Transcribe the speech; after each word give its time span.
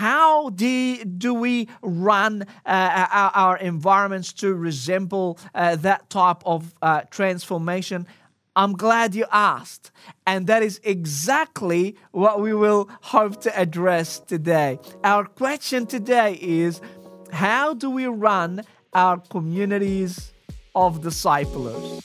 how 0.00 0.48
do, 0.48 1.04
do 1.04 1.34
we 1.34 1.68
run 1.82 2.44
uh, 2.64 3.06
our, 3.12 3.30
our, 3.34 3.58
environments 3.58 4.32
to 4.32 4.54
resemble 4.54 5.38
uh, 5.54 5.76
that 5.76 6.08
type 6.08 6.42
of 6.46 6.74
uh, 6.80 7.02
transformation? 7.10 8.06
I'm 8.56 8.72
glad 8.72 9.14
you 9.14 9.26
asked. 9.30 9.90
And 10.26 10.46
that 10.46 10.62
is 10.62 10.80
exactly 10.84 11.96
what 12.12 12.40
we 12.40 12.54
will 12.54 12.88
hope 13.02 13.42
to 13.42 13.50
address 13.60 14.18
today. 14.20 14.78
Our 15.04 15.26
question 15.26 15.86
today 15.86 16.38
is 16.40 16.80
how 17.30 17.74
do 17.74 17.90
we 17.90 18.06
run 18.06 18.62
our 18.94 19.18
communities 19.18 20.32
of 20.74 21.02
disciplers? 21.02 22.00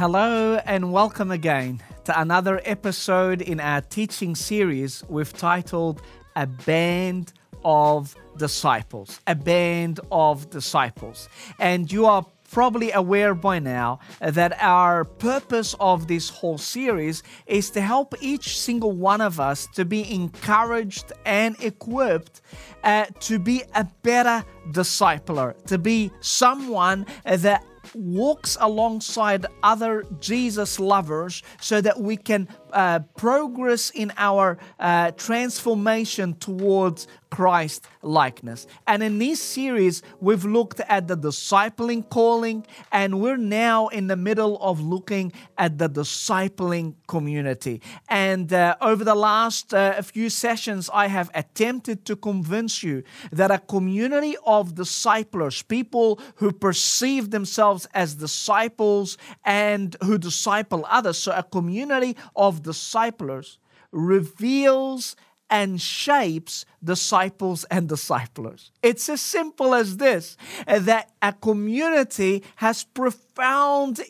Hello, 0.00 0.54
and 0.64 0.94
welcome 0.94 1.30
again 1.30 1.78
to 2.04 2.18
another 2.18 2.62
episode 2.64 3.42
in 3.42 3.60
our 3.60 3.82
teaching 3.82 4.34
series 4.34 5.04
we've 5.10 5.34
titled 5.34 6.00
A 6.36 6.46
Band 6.46 7.34
of 7.66 8.16
Disciples. 8.38 9.20
A 9.26 9.34
Band 9.34 10.00
of 10.10 10.48
Disciples. 10.48 11.28
And 11.58 11.92
you 11.92 12.06
are 12.06 12.24
probably 12.50 12.90
aware 12.92 13.34
by 13.34 13.58
now 13.58 13.98
that 14.20 14.56
our 14.58 15.04
purpose 15.04 15.76
of 15.78 16.08
this 16.08 16.30
whole 16.30 16.56
series 16.56 17.22
is 17.46 17.68
to 17.72 17.82
help 17.82 18.14
each 18.22 18.58
single 18.58 18.92
one 18.92 19.20
of 19.20 19.38
us 19.38 19.68
to 19.74 19.84
be 19.84 20.10
encouraged 20.10 21.12
and 21.26 21.62
equipped 21.62 22.40
uh, 22.84 23.04
to 23.20 23.38
be 23.38 23.62
a 23.74 23.84
better 24.02 24.42
discipler, 24.70 25.54
to 25.66 25.76
be 25.76 26.10
someone 26.20 27.04
that 27.24 27.62
walks 27.94 28.56
alongside 28.60 29.46
other 29.62 30.04
Jesus 30.20 30.78
lovers 30.78 31.42
so 31.60 31.80
that 31.80 32.00
we 32.00 32.16
can 32.16 32.48
uh, 32.72 33.00
progress 33.16 33.90
in 33.90 34.12
our 34.16 34.58
uh, 34.78 35.10
transformation 35.12 36.34
towards 36.34 37.06
Christ 37.30 37.86
likeness. 38.02 38.66
And 38.86 39.02
in 39.02 39.18
this 39.18 39.40
series, 39.40 40.02
we've 40.20 40.44
looked 40.44 40.80
at 40.80 41.06
the 41.06 41.16
discipling 41.16 42.08
calling, 42.08 42.66
and 42.90 43.20
we're 43.20 43.36
now 43.36 43.88
in 43.88 44.08
the 44.08 44.16
middle 44.16 44.58
of 44.60 44.80
looking 44.80 45.32
at 45.56 45.78
the 45.78 45.88
discipling 45.88 46.94
community. 47.06 47.80
And 48.08 48.52
uh, 48.52 48.76
over 48.80 49.04
the 49.04 49.14
last 49.14 49.72
uh, 49.72 50.02
few 50.02 50.28
sessions, 50.28 50.90
I 50.92 51.06
have 51.06 51.30
attempted 51.34 52.04
to 52.06 52.16
convince 52.16 52.82
you 52.82 53.04
that 53.30 53.50
a 53.50 53.58
community 53.58 54.36
of 54.44 54.74
disciplers, 54.74 55.62
people 55.62 56.20
who 56.36 56.50
perceive 56.52 57.30
themselves 57.30 57.86
as 57.94 58.14
disciples 58.14 59.16
and 59.44 59.96
who 60.02 60.18
disciple 60.18 60.84
others, 60.88 61.18
so 61.18 61.32
a 61.32 61.42
community 61.42 62.16
of 62.34 62.59
disciplers 62.62 63.58
reveals 63.92 65.16
and 65.50 65.80
shapes 65.80 66.64
disciples 66.82 67.64
and 67.64 67.88
disciplers. 67.88 68.70
It's 68.82 69.08
as 69.08 69.20
simple 69.20 69.74
as 69.74 69.96
this 69.96 70.36
that 70.66 71.10
a 71.20 71.32
community 71.32 72.44
has 72.56 72.84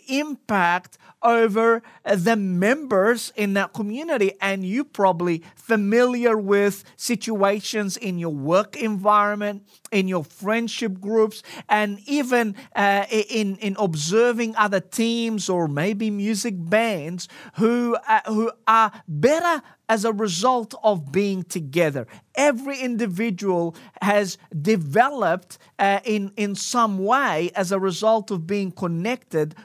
impact 0.08 0.98
over 1.22 1.82
the 2.04 2.36
members 2.36 3.32
in 3.36 3.52
that 3.54 3.72
community 3.72 4.32
and 4.40 4.64
you 4.64 4.84
probably 4.84 5.42
familiar 5.54 6.36
with 6.36 6.82
situations 6.96 7.96
in 7.96 8.18
your 8.18 8.32
work 8.32 8.76
environment 8.76 9.62
in 9.92 10.08
your 10.08 10.24
friendship 10.24 11.00
groups 11.00 11.42
and 11.68 11.98
even 12.06 12.54
uh, 12.74 13.04
in 13.10 13.56
in 13.56 13.76
observing 13.78 14.54
other 14.56 14.80
teams 14.80 15.48
or 15.48 15.68
maybe 15.68 16.10
music 16.10 16.54
bands 16.56 17.28
who 17.56 17.96
uh, 18.08 18.20
who 18.26 18.50
are 18.66 18.90
better 19.06 19.62
as 19.90 20.04
a 20.04 20.12
result 20.12 20.72
of 20.84 21.10
being 21.10 21.42
together. 21.42 22.06
Every 22.36 22.78
individual 22.78 23.74
has 24.00 24.38
developed 24.62 25.58
uh, 25.80 25.98
in, 26.04 26.32
in 26.36 26.54
some 26.54 27.04
way 27.04 27.50
as 27.56 27.72
a 27.72 27.80
result 27.80 28.30
of 28.30 28.46
being 28.46 28.70
connected 28.70 29.19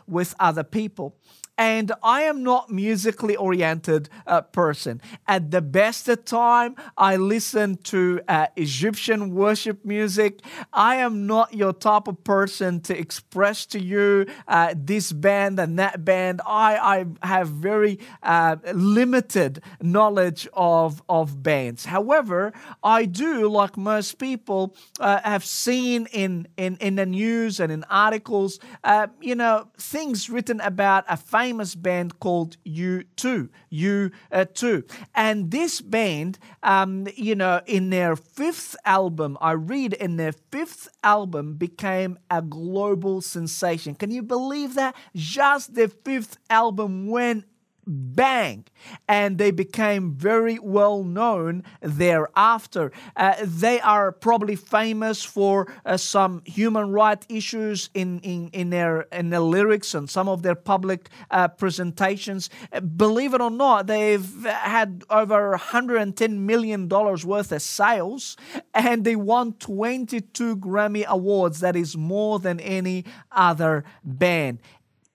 with 0.08 0.36
other 0.40 0.64
people 0.64 1.16
and 1.58 1.92
I 2.04 2.24
am 2.24 2.44
not 2.44 2.70
musically 2.70 3.36
oriented 3.36 4.10
uh, 4.28 4.42
person. 4.42 5.02
At 5.28 5.52
the 5.52 5.62
best 5.62 6.10
of 6.10 6.26
time, 6.26 6.76
I 6.98 7.16
listen 7.16 7.78
to 7.84 8.22
uh, 8.28 8.48
Egyptian 8.56 9.34
worship 9.34 9.86
music. 9.86 10.42
I 10.74 10.96
am 10.96 11.28
not 11.28 11.54
your 11.54 11.74
type 11.74 12.08
of 12.08 12.24
person 12.24 12.82
to 12.82 12.98
express 12.98 13.66
to 13.68 13.82
you 13.82 14.26
uh, 14.48 14.74
this 14.76 15.12
band 15.12 15.60
and 15.60 15.80
that 15.80 16.04
band. 16.04 16.42
I, 16.46 17.06
I 17.22 17.28
have 17.28 17.50
very 17.50 18.00
uh, 18.22 18.58
limited 18.74 19.62
knowledge 19.82 20.48
of, 20.54 21.02
of 21.08 21.42
bands. 21.42 21.86
However, 21.86 22.52
I 22.84 23.06
do, 23.06 23.50
like 23.50 23.78
most 23.78 24.18
people, 24.20 24.76
uh, 25.00 25.22
have 25.24 25.46
seen 25.46 26.08
in, 26.12 26.48
in, 26.58 26.78
in 26.78 26.96
the 26.96 27.06
news 27.06 27.60
and 27.60 27.72
in 27.72 27.86
articles, 27.90 28.60
uh, 28.84 29.08
you 29.22 29.36
know, 29.36 29.68
things 29.78 30.30
written 30.30 30.60
about 30.60 31.06
a 31.08 31.16
famous 31.16 31.45
famous 31.46 31.76
band 31.76 32.20
called 32.20 32.58
U2. 32.66 33.50
U2. 33.72 34.92
And 35.14 35.52
this 35.52 35.80
band, 35.80 36.40
um, 36.64 37.08
you 37.16 37.36
know, 37.36 37.62
in 37.68 37.92
their 37.92 38.16
fifth 38.16 38.76
album, 38.84 39.38
I 39.40 39.52
read 39.52 39.94
in 39.94 40.18
their 40.18 40.32
fifth 40.32 40.88
album 41.04 41.54
became 41.54 42.18
a 42.32 42.42
global 42.42 43.22
sensation. 43.22 43.94
Can 43.94 44.10
you 44.10 44.24
believe 44.24 44.74
that? 44.74 44.96
Just 45.16 45.76
their 45.76 45.90
fifth 45.90 46.38
album 46.50 47.10
went 47.10 47.46
bang 47.88 48.66
and 49.08 49.38
they 49.38 49.52
became 49.52 50.14
very 50.14 50.60
well 50.60 51.04
known 51.04 51.64
thereafter. 51.82 52.92
Uh, 53.16 53.36
they 53.42 53.80
are 53.82 54.12
probably 54.12 54.56
famous 54.56 55.24
for 55.24 55.72
uh, 55.86 55.98
some 55.98 56.42
human 56.46 56.92
rights 56.92 57.26
issues 57.30 57.90
in, 57.94 58.20
in, 58.20 58.50
in 58.54 58.70
their 58.70 59.02
in 59.12 59.30
their 59.30 59.40
lyrics 59.40 59.94
and 59.94 60.10
some 60.10 60.28
of 60.28 60.42
their 60.42 60.56
public 60.56 61.10
uh, 61.32 61.48
presentations. 61.48 62.50
Believe 62.96 63.34
it 63.34 63.42
or 63.42 63.52
not 63.52 63.88
they've 63.88 64.46
had 64.46 65.04
over 65.10 65.52
110 65.52 66.46
million 66.46 66.88
dollars 66.88 67.26
worth 67.26 67.52
of 67.52 67.62
sales 67.62 68.38
and 68.74 69.04
they 69.04 69.16
won 69.16 69.54
22 69.54 70.58
grammy 70.58 71.06
awards. 71.06 71.60
That 71.60 71.76
is 71.76 71.96
more 71.98 72.40
than 72.40 72.60
any 72.60 73.06
other 73.32 73.84
band. 74.04 74.60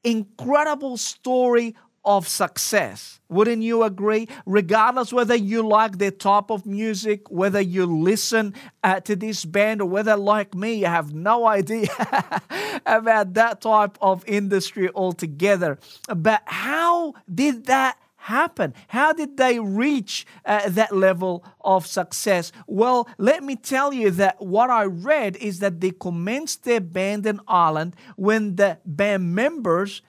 Incredible 0.02 0.96
story 0.96 1.76
of 2.04 2.26
success. 2.26 3.20
Wouldn't 3.28 3.62
you 3.62 3.82
agree? 3.82 4.28
Regardless 4.46 5.12
whether 5.12 5.36
you 5.36 5.66
like 5.66 5.98
their 5.98 6.10
type 6.10 6.50
of 6.50 6.66
music, 6.66 7.30
whether 7.30 7.60
you 7.60 7.86
listen 7.86 8.54
uh, 8.82 9.00
to 9.00 9.14
this 9.14 9.44
band, 9.44 9.80
or 9.80 9.88
whether, 9.88 10.16
like 10.16 10.54
me, 10.54 10.74
you 10.74 10.86
have 10.86 11.14
no 11.14 11.46
idea 11.58 11.88
about 12.86 13.34
that 13.34 13.60
type 13.60 13.98
of 14.00 14.24
industry 14.26 14.90
altogether. 14.94 15.78
But 16.08 16.42
how 16.46 17.14
did 17.32 17.66
that 17.66 17.98
happen? 18.20 18.74
How 18.88 19.12
did 19.12 19.36
they 19.36 19.58
reach 19.58 20.26
uh, 20.44 20.68
that 20.70 20.94
level 20.94 21.44
of 21.60 21.86
success? 21.86 22.52
Well, 22.66 23.08
let 23.18 23.42
me 23.42 23.56
tell 23.56 23.92
you 23.92 24.10
that 24.12 24.40
what 24.42 24.70
I 24.70 24.84
read 24.84 25.36
is 25.36 25.60
that 25.60 25.80
they 25.80 25.90
commenced 25.90 26.64
their 26.64 26.80
band 26.80 27.26
in 27.26 27.40
Ireland 27.48 27.96
when 28.16 28.56
the 28.56 28.78
band 28.84 29.34
members 29.34 30.02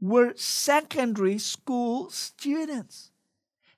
were 0.00 0.32
secondary 0.36 1.38
school 1.38 2.10
students. 2.10 3.10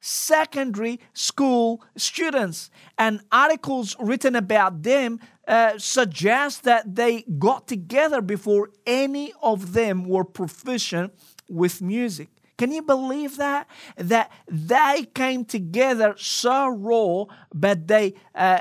Secondary 0.00 1.00
school 1.12 1.82
students. 1.96 2.70
And 2.96 3.20
articles 3.32 3.96
written 3.98 4.36
about 4.36 4.82
them 4.82 5.20
uh, 5.46 5.78
suggest 5.78 6.64
that 6.64 6.94
they 6.94 7.22
got 7.22 7.66
together 7.66 8.20
before 8.20 8.70
any 8.86 9.32
of 9.42 9.72
them 9.72 10.04
were 10.04 10.24
proficient 10.24 11.12
with 11.48 11.80
music. 11.80 12.28
Can 12.58 12.72
you 12.72 12.82
believe 12.82 13.36
that? 13.36 13.68
That 13.96 14.32
they 14.48 15.06
came 15.14 15.44
together 15.44 16.14
so 16.18 16.68
raw, 16.68 17.24
but 17.54 17.86
they 17.86 18.14
uh, 18.34 18.58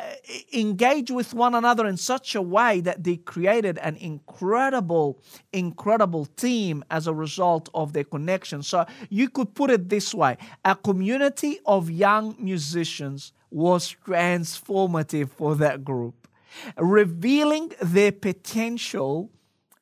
engaged 0.54 1.10
with 1.10 1.34
one 1.34 1.56
another 1.56 1.88
in 1.88 1.98
such 1.98 2.36
a 2.36 2.42
way 2.42 2.80
that 2.82 3.04
they 3.04 3.18
created 3.18 3.80
an 3.80 3.96
incredible, 3.96 5.20
incredible 5.52 6.26
team 6.26 6.86
as 6.92 7.08
a 7.08 7.14
result 7.14 7.70
of 7.74 7.94
their 7.94 8.04
connection. 8.04 8.62
So 8.62 8.86
you 9.10 9.30
could 9.30 9.56
put 9.56 9.72
it 9.72 9.90
this 9.90 10.14
way 10.14 10.38
a 10.64 10.76
community 10.76 11.60
of 11.66 11.90
young 11.90 12.36
musicians 12.38 13.34
was 13.50 13.96
transformative 14.06 15.30
for 15.32 15.56
that 15.56 15.84
group, 15.84 16.28
revealing 16.78 17.72
their 17.82 18.12
potential 18.12 19.32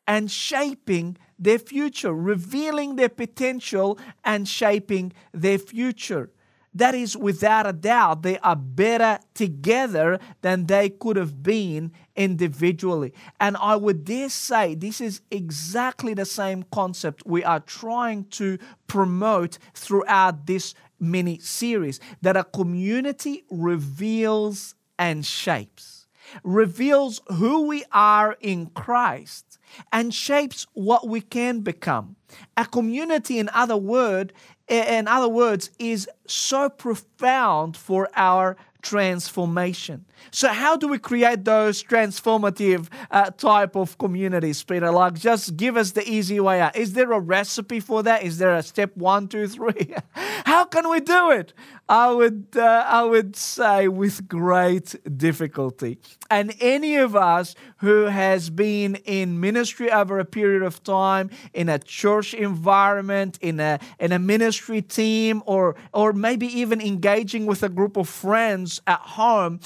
and 0.08 0.30
shaping 0.32 1.18
their 1.38 1.60
future, 1.60 2.14
revealing 2.14 2.96
their 2.96 3.10
potential 3.10 4.00
and 4.24 4.48
shaping 4.48 5.12
their 5.34 5.58
future. 5.58 6.32
that 6.76 6.94
is 6.94 7.16
without 7.16 7.66
a 7.66 7.72
doubt, 7.72 8.22
they 8.22 8.38
are 8.40 8.56
better 8.56 9.18
together 9.34 10.20
than 10.42 10.66
they 10.66 10.90
could 10.90 11.16
have 11.16 11.42
been 11.42 11.90
individually. 12.18 13.14
And 13.40 13.56
I 13.62 13.78
would 13.78 14.04
dare 14.04 14.30
say 14.30 14.76
this 14.76 15.00
is 15.00 15.22
exactly 15.32 16.14
the 16.14 16.26
same 16.26 16.64
concept 16.72 17.24
we 17.26 17.46
are 17.46 17.62
trying 17.62 18.26
to 18.32 18.58
promote 18.88 19.58
throughout 19.74 20.48
this 20.48 20.76
mini 21.00 21.40
series 21.40 22.02
that 22.22 22.36
a 22.36 22.44
community 22.44 23.46
reveals 23.50 24.76
and 25.00 25.26
shapes, 25.26 26.08
reveals 26.44 27.22
who 27.36 27.68
we 27.68 27.86
are 27.94 28.36
in 28.42 28.68
Christ 28.68 29.45
and 29.92 30.14
shapes 30.14 30.68
what 30.74 31.08
we 31.08 31.22
can 31.22 31.62
become. 31.62 32.16
A 32.58 32.66
community, 32.66 33.40
in 33.40 33.50
other 33.50 33.78
word, 33.78 34.34
in 34.68 35.08
other 35.08 35.30
words, 35.30 35.70
is 35.80 36.10
so 36.26 36.70
profound 36.70 37.78
for 37.78 38.10
our 38.16 38.58
transformation. 38.86 40.06
So, 40.32 40.50
how 40.50 40.78
do 40.78 40.88
we 40.88 41.00
create 41.00 41.44
those 41.44 41.84
transformative 41.84 42.88
uh, 43.12 43.32
type 43.32 43.76
of 43.76 43.98
communities, 43.98 44.64
Peter? 44.64 44.92
Like, 44.92 45.16
just 45.16 45.58
give 45.58 45.76
us 45.76 45.92
the 45.92 46.08
easy 46.08 46.40
way 46.40 46.62
out. 46.62 46.76
Is 46.76 46.94
there 46.94 47.12
a 47.12 47.20
recipe 47.20 47.80
for 47.80 48.04
that? 48.04 48.24
Is 48.24 48.38
there 48.38 48.56
a 48.56 48.64
step 48.64 48.96
one, 48.96 49.28
two, 49.28 49.48
three? 49.48 49.94
how 50.46 50.66
can 50.66 50.90
we 50.90 51.00
do 51.00 51.32
it? 51.32 51.54
I 51.88 52.12
would, 52.12 52.48
uh, 52.56 52.84
I 52.88 53.04
would 53.04 53.36
say 53.36 53.88
with 53.88 54.28
great 54.28 54.96
difficulty. 55.18 56.00
And 56.32 56.56
any 56.60 56.96
of 56.96 57.16
us 57.16 57.54
who 57.78 58.06
has 58.06 58.50
been 58.50 58.96
in 59.06 59.40
ministry 59.40 59.92
over 59.92 60.18
a 60.18 60.26
period 60.26 60.64
of 60.64 60.84
time, 60.84 61.30
in 61.54 61.70
a 61.70 61.78
church 61.78 62.34
environment, 62.34 63.38
in 63.40 63.60
a 63.60 63.80
in 64.00 64.12
a 64.12 64.18
ministry 64.20 64.82
team, 64.82 65.44
or 65.46 65.76
or 65.94 66.12
maybe 66.12 66.48
even 66.48 66.82
engaging 66.82 67.46
with 67.46 67.62
a 67.62 67.70
group 67.70 67.98
of 67.98 68.10
friends 68.10 68.82
at 68.88 69.00
home 69.00 69.60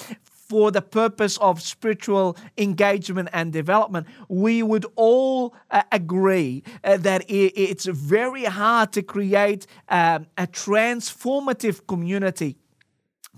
for 0.49 0.71
the 0.71 0.81
purpose 0.81 1.37
of 1.37 1.61
spiritual 1.61 2.35
engagement 2.57 3.29
and 3.31 3.53
development, 3.53 4.07
we 4.27 4.63
would 4.63 4.85
all 4.95 5.53
uh, 5.69 5.83
agree 5.91 6.63
uh, 6.83 6.97
that 6.97 7.21
it, 7.29 7.53
it's 7.55 7.85
very 7.85 8.45
hard 8.45 8.91
to 8.93 9.03
create 9.03 9.67
um, 9.89 10.25
a 10.37 10.47
transformative 10.47 11.85
community 11.87 12.57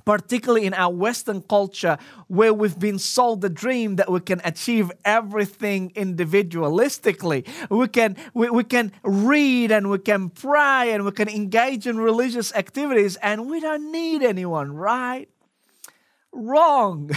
particularly 0.03 0.65
in 0.65 0.73
our 0.73 0.91
Western 0.91 1.43
culture, 1.43 1.95
where 2.27 2.51
we've 2.51 2.79
been 2.79 2.97
sold 2.97 3.41
the 3.41 3.49
dream 3.49 3.97
that 3.97 4.11
we 4.11 4.19
can 4.19 4.41
achieve 4.43 4.91
everything 5.05 5.91
individualistically. 5.91 7.47
We 7.69 7.87
can, 7.87 8.17
we, 8.33 8.49
we 8.49 8.63
can 8.63 8.93
read 9.03 9.71
and 9.71 9.91
we 9.91 9.99
can 9.99 10.31
pray 10.31 10.91
and 10.91 11.05
we 11.05 11.11
can 11.11 11.29
engage 11.29 11.85
in 11.85 11.97
religious 11.97 12.51
activities, 12.55 13.15
and 13.17 13.47
we 13.47 13.59
don't 13.59 13.91
need 13.91 14.23
anyone, 14.23 14.73
right? 14.73 15.29
Wrong. 16.33 17.11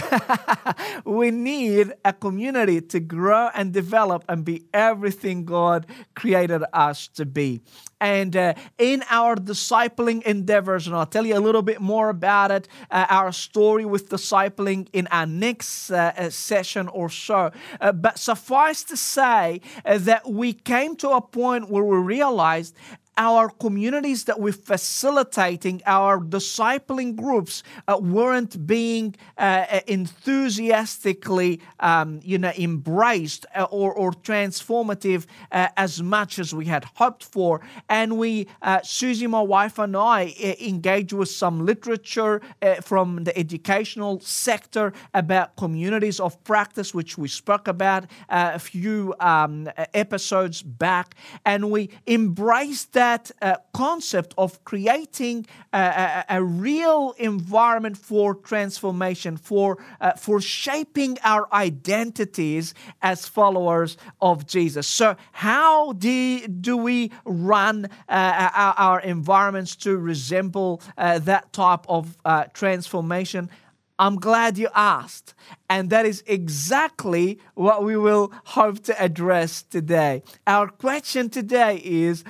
we 1.05 1.31
need 1.31 1.93
a 2.03 2.11
community 2.11 2.81
to 2.81 2.99
grow 2.99 3.49
and 3.55 3.71
develop 3.71 4.25
and 4.27 4.43
be 4.43 4.65
everything 4.73 5.45
God 5.45 5.85
created 6.15 6.63
us 6.73 7.07
to 7.09 7.25
be. 7.25 7.61
And 8.01 8.35
uh, 8.35 8.55
in 8.77 9.03
our 9.09 9.37
discipling 9.37 10.21
endeavors, 10.23 10.85
and 10.85 10.95
I'll 10.95 11.05
tell 11.05 11.25
you 11.25 11.37
a 11.37 11.39
little 11.39 11.61
bit 11.61 11.79
more 11.79 12.09
about 12.09 12.51
it, 12.51 12.67
uh, 12.91 13.05
our 13.09 13.31
story 13.31 13.85
with 13.85 14.09
discipling 14.09 14.89
in 14.91 15.07
our 15.07 15.25
next 15.25 15.91
uh, 15.91 16.11
uh 16.17 16.29
session 16.29 16.89
or 16.89 17.09
so. 17.09 17.51
Uh, 17.79 17.93
but 17.93 18.19
suffice 18.19 18.83
to 18.83 18.97
say 18.97 19.61
uh, 19.85 19.97
that 19.99 20.29
we 20.29 20.51
came 20.51 20.97
to 20.97 21.11
a 21.11 21.21
point 21.21 21.69
where 21.69 21.85
we 21.85 21.97
realized 21.97 22.75
our 23.17 23.49
communities 23.49 24.25
that 24.25 24.39
we're 24.39 24.51
facilitating, 24.51 25.81
our 25.85 26.19
discipling 26.19 27.15
groups, 27.15 27.63
uh, 27.87 27.97
weren't 28.01 28.67
being 28.67 29.15
uh, 29.37 29.79
enthusiastically, 29.87 31.61
um, 31.79 32.19
you 32.23 32.37
know, 32.37 32.51
embraced 32.57 33.45
uh, 33.55 33.63
or, 33.71 33.93
or 33.93 34.11
transformative 34.11 35.25
uh, 35.51 35.67
as 35.77 36.01
much 36.01 36.39
as 36.39 36.53
we 36.53 36.65
had 36.65 36.83
hoped 36.95 37.23
for. 37.23 37.61
And 37.87 38.17
we, 38.17 38.47
uh, 38.61 38.81
Susie, 38.83 39.27
my 39.27 39.41
wife, 39.41 39.79
and 39.79 39.95
I 39.95 40.35
engaged 40.59 41.13
with 41.13 41.29
some 41.29 41.65
literature 41.65 42.41
from 42.81 43.23
the 43.23 43.37
educational 43.37 44.19
sector 44.19 44.91
about 45.13 45.55
communities 45.55 46.19
of 46.19 46.41
practice, 46.43 46.93
which 46.93 47.17
we 47.17 47.27
spoke 47.27 47.67
about 47.67 48.05
a 48.29 48.59
few 48.59 49.13
um, 49.19 49.69
episodes 49.93 50.61
back, 50.61 51.15
and 51.45 51.71
we 51.71 51.89
embraced 52.07 52.93
that 52.93 53.04
that 53.05 53.29
uh, 53.41 53.55
concept 53.73 54.33
of 54.35 54.49
creating 54.63 55.45
a, 55.71 55.77
a, 55.77 56.25
a, 56.37 56.43
real 56.43 57.13
environment 57.19 57.95
for 57.97 58.33
transformation, 58.33 59.37
for, 59.37 59.77
uh, 60.01 60.13
for 60.13 60.41
shaping 60.41 61.17
our 61.23 61.47
identities 61.53 62.73
as 63.01 63.27
followers 63.27 63.91
of 64.21 64.47
Jesus. 64.47 64.87
So, 64.87 65.15
how 65.31 65.93
do, 65.93 66.47
do 66.47 66.77
we 66.77 67.11
run 67.25 67.85
uh, 68.09 68.51
our, 68.63 68.75
our, 68.87 68.99
environments 69.01 69.75
to 69.85 69.97
resemble 69.97 70.81
uh, 70.97 71.19
that 71.31 71.53
type 71.53 71.85
of 71.87 72.17
uh, 72.25 72.45
transformation? 72.53 73.49
I'm 73.97 74.17
glad 74.17 74.57
you 74.57 74.69
asked. 74.75 75.35
And 75.69 75.89
that 75.89 76.05
is 76.05 76.23
exactly 76.27 77.39
what 77.53 77.83
we 77.83 77.95
will 77.95 78.33
hope 78.57 78.77
to 78.83 78.93
address 79.01 79.63
today. 79.63 80.23
Our 80.45 80.67
question 80.67 81.29
today 81.29 81.81
is 81.83 82.23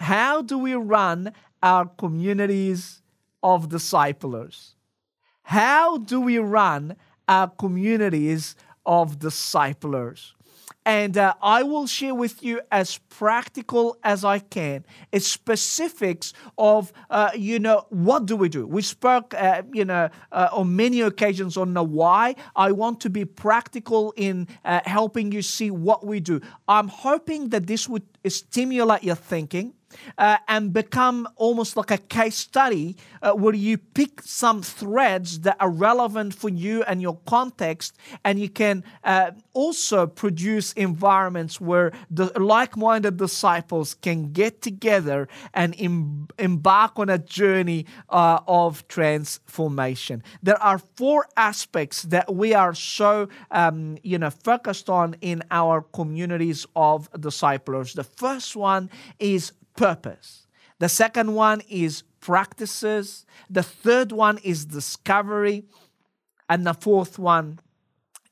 how 0.00 0.40
do 0.40 0.56
we 0.56 0.74
run 0.74 1.32
our 1.62 1.84
communities 1.86 3.02
of 3.42 3.68
disciplers? 3.68 4.74
How 5.42 5.98
do 5.98 6.20
we 6.22 6.38
run 6.38 6.96
our 7.28 7.48
communities 7.48 8.56
of 8.86 9.18
disciplers? 9.18 10.34
And 10.86 11.18
uh, 11.18 11.34
I 11.42 11.62
will 11.62 11.86
share 11.86 12.14
with 12.14 12.42
you 12.42 12.62
as 12.72 12.96
practical 13.10 13.98
as 14.02 14.24
I 14.24 14.38
can, 14.38 14.86
specifics 15.18 16.32
of, 16.56 16.90
uh, 17.10 17.32
you 17.36 17.58
know, 17.58 17.84
what 17.90 18.24
do 18.24 18.34
we 18.36 18.48
do? 18.48 18.66
We 18.66 18.80
spoke, 18.80 19.34
uh, 19.34 19.62
you 19.70 19.84
know, 19.84 20.08
uh, 20.32 20.48
on 20.52 20.74
many 20.74 21.02
occasions 21.02 21.58
on 21.58 21.74
the 21.74 21.82
why. 21.82 22.36
I 22.56 22.72
want 22.72 23.02
to 23.02 23.10
be 23.10 23.26
practical 23.26 24.14
in 24.16 24.48
uh, 24.64 24.80
helping 24.86 25.30
you 25.30 25.42
see 25.42 25.70
what 25.70 26.06
we 26.06 26.20
do. 26.20 26.40
I'm 26.66 26.88
hoping 26.88 27.50
that 27.50 27.66
this 27.66 27.86
would 27.86 28.04
stimulate 28.26 29.04
your 29.04 29.16
thinking 29.16 29.74
uh, 30.18 30.38
and 30.48 30.72
become 30.72 31.28
almost 31.36 31.76
like 31.76 31.90
a 31.90 31.98
case 31.98 32.36
study 32.36 32.96
uh, 33.22 33.32
where 33.32 33.54
you 33.54 33.78
pick 33.78 34.22
some 34.22 34.62
threads 34.62 35.40
that 35.40 35.56
are 35.60 35.70
relevant 35.70 36.34
for 36.34 36.48
you 36.48 36.82
and 36.84 37.02
your 37.02 37.18
context, 37.26 37.96
and 38.24 38.38
you 38.38 38.48
can 38.48 38.84
uh, 39.04 39.30
also 39.52 40.06
produce 40.06 40.72
environments 40.74 41.60
where 41.60 41.92
the 42.10 42.26
like 42.40 42.76
minded 42.76 43.16
disciples 43.16 43.94
can 43.94 44.32
get 44.32 44.62
together 44.62 45.28
and 45.54 45.74
em- 45.78 46.28
embark 46.38 46.98
on 46.98 47.08
a 47.08 47.18
journey 47.18 47.86
uh, 48.08 48.40
of 48.46 48.86
transformation. 48.88 50.22
There 50.42 50.60
are 50.62 50.78
four 50.78 51.26
aspects 51.36 52.02
that 52.04 52.34
we 52.34 52.54
are 52.54 52.74
so 52.74 53.28
um, 53.50 53.98
you 54.02 54.18
know 54.18 54.30
focused 54.30 54.88
on 54.88 55.16
in 55.20 55.42
our 55.50 55.82
communities 55.82 56.66
of 56.76 57.08
disciples. 57.20 57.92
The 57.92 58.04
first 58.04 58.56
one 58.56 58.90
is 59.18 59.52
purpose. 59.80 60.46
The 60.78 60.90
second 60.90 61.34
one 61.34 61.62
is 61.68 62.02
practices. 62.20 63.24
The 63.48 63.62
third 63.62 64.12
one 64.12 64.38
is 64.44 64.66
discovery. 64.66 65.64
And 66.50 66.66
the 66.66 66.74
fourth 66.74 67.18
one 67.18 67.60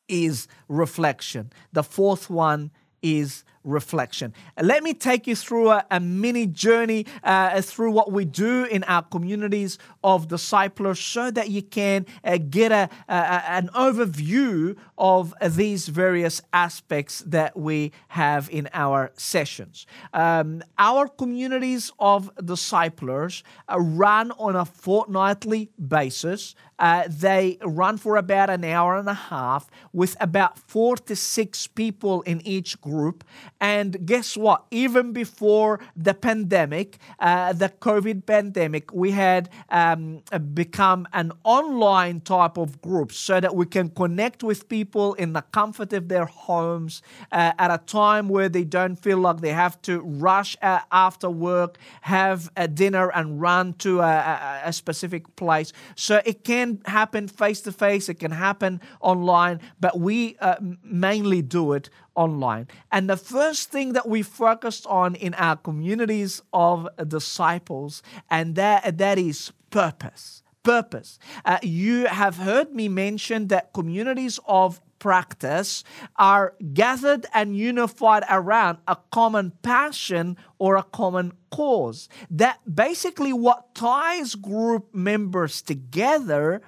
is 0.08 0.46
reflection. 0.68 1.50
The 1.72 1.82
fourth 1.82 2.28
one 2.28 2.70
is 3.00 3.44
reflection. 3.68 4.32
Let 4.60 4.82
me 4.82 4.94
take 4.94 5.26
you 5.26 5.36
through 5.36 5.70
a, 5.70 5.84
a 5.90 6.00
mini 6.00 6.46
journey 6.46 7.06
uh, 7.22 7.60
through 7.60 7.92
what 7.92 8.12
we 8.12 8.24
do 8.24 8.64
in 8.64 8.84
our 8.84 9.02
communities 9.02 9.78
of 10.02 10.28
disciples 10.28 10.98
so 10.98 11.30
that 11.30 11.50
you 11.50 11.62
can 11.62 12.06
uh, 12.24 12.38
get 12.38 12.72
a, 12.72 12.88
a, 13.08 13.12
an 13.58 13.68
overview 13.74 14.76
of 14.96 15.34
these 15.42 15.88
various 15.88 16.40
aspects 16.52 17.20
that 17.26 17.56
we 17.56 17.92
have 18.08 18.48
in 18.50 18.68
our 18.72 19.12
sessions. 19.16 19.86
Um, 20.12 20.62
our 20.78 21.08
communities 21.08 21.92
of 21.98 22.30
disciples 22.44 23.42
uh, 23.68 23.78
run 23.78 24.32
on 24.32 24.56
a 24.56 24.64
fortnightly 24.64 25.70
basis. 25.86 26.54
Uh, 26.78 27.04
they 27.08 27.58
run 27.64 27.96
for 27.96 28.16
about 28.16 28.50
an 28.50 28.64
hour 28.64 28.96
and 28.96 29.08
a 29.08 29.14
half 29.14 29.68
with 29.92 30.16
about 30.20 30.58
four 30.58 30.96
to 30.96 31.16
six 31.16 31.66
people 31.66 32.22
in 32.22 32.40
each 32.46 32.80
group 32.80 33.24
And 33.60 34.06
guess 34.06 34.36
what? 34.36 34.64
Even 34.70 35.12
before 35.12 35.80
the 35.96 36.14
pandemic, 36.14 36.98
uh, 37.18 37.52
the 37.52 37.68
COVID 37.68 38.24
pandemic, 38.24 38.92
we 38.92 39.10
had 39.10 39.50
um, 39.70 40.22
become 40.54 41.08
an 41.12 41.32
online 41.42 42.20
type 42.20 42.56
of 42.56 42.80
group 42.80 43.12
so 43.12 43.40
that 43.40 43.54
we 43.56 43.66
can 43.66 43.88
connect 43.90 44.42
with 44.42 44.68
people 44.68 45.14
in 45.14 45.32
the 45.32 45.42
comfort 45.42 45.92
of 45.92 46.08
their 46.08 46.26
homes 46.26 47.02
uh, 47.32 47.52
at 47.58 47.70
a 47.70 47.78
time 47.78 48.28
where 48.28 48.48
they 48.48 48.64
don't 48.64 48.96
feel 48.96 49.18
like 49.18 49.40
they 49.40 49.52
have 49.52 49.80
to 49.82 50.00
rush 50.00 50.56
uh, 50.62 50.80
after 50.92 51.28
work, 51.28 51.78
have 52.02 52.50
a 52.56 52.68
dinner, 52.68 53.10
and 53.14 53.40
run 53.40 53.72
to 53.74 54.00
a, 54.00 54.04
a, 54.04 54.60
a 54.66 54.72
specific 54.72 55.34
place. 55.36 55.72
So 55.96 56.20
it 56.24 56.44
can 56.44 56.80
happen 56.84 57.26
face 57.26 57.60
to 57.62 57.72
face, 57.72 58.08
it 58.08 58.20
can 58.20 58.30
happen 58.30 58.80
online, 59.00 59.60
but 59.80 59.98
we 59.98 60.36
uh, 60.40 60.56
mainly 60.82 61.42
do 61.42 61.72
it 61.72 61.90
online. 62.14 62.68
And 62.90 63.08
the 63.08 63.16
first 63.16 63.70
thing 63.70 63.92
that 63.92 64.08
we 64.08 64.22
focused 64.22 64.86
on 64.86 65.14
in 65.14 65.34
our 65.34 65.56
communities 65.56 66.42
of 66.52 66.88
disciples, 67.06 68.02
and 68.30 68.54
that, 68.56 68.98
that 68.98 69.18
is 69.18 69.52
purpose. 69.70 70.42
Purpose. 70.62 71.18
Uh, 71.44 71.58
you 71.62 72.06
have 72.06 72.36
heard 72.36 72.74
me 72.74 72.88
mention 72.88 73.48
that 73.48 73.72
communities 73.72 74.38
of 74.46 74.80
practice 74.98 75.84
are 76.16 76.54
gathered 76.74 77.26
and 77.32 77.56
unified 77.56 78.24
around 78.28 78.78
a 78.86 78.96
common 79.10 79.52
passion 79.62 80.36
or 80.58 80.76
a 80.76 80.82
common 80.82 81.32
cause. 81.50 82.08
That 82.30 82.58
basically 82.72 83.32
what 83.32 83.74
ties 83.74 84.34
group 84.34 84.94
members 84.94 85.62
together 85.62 86.60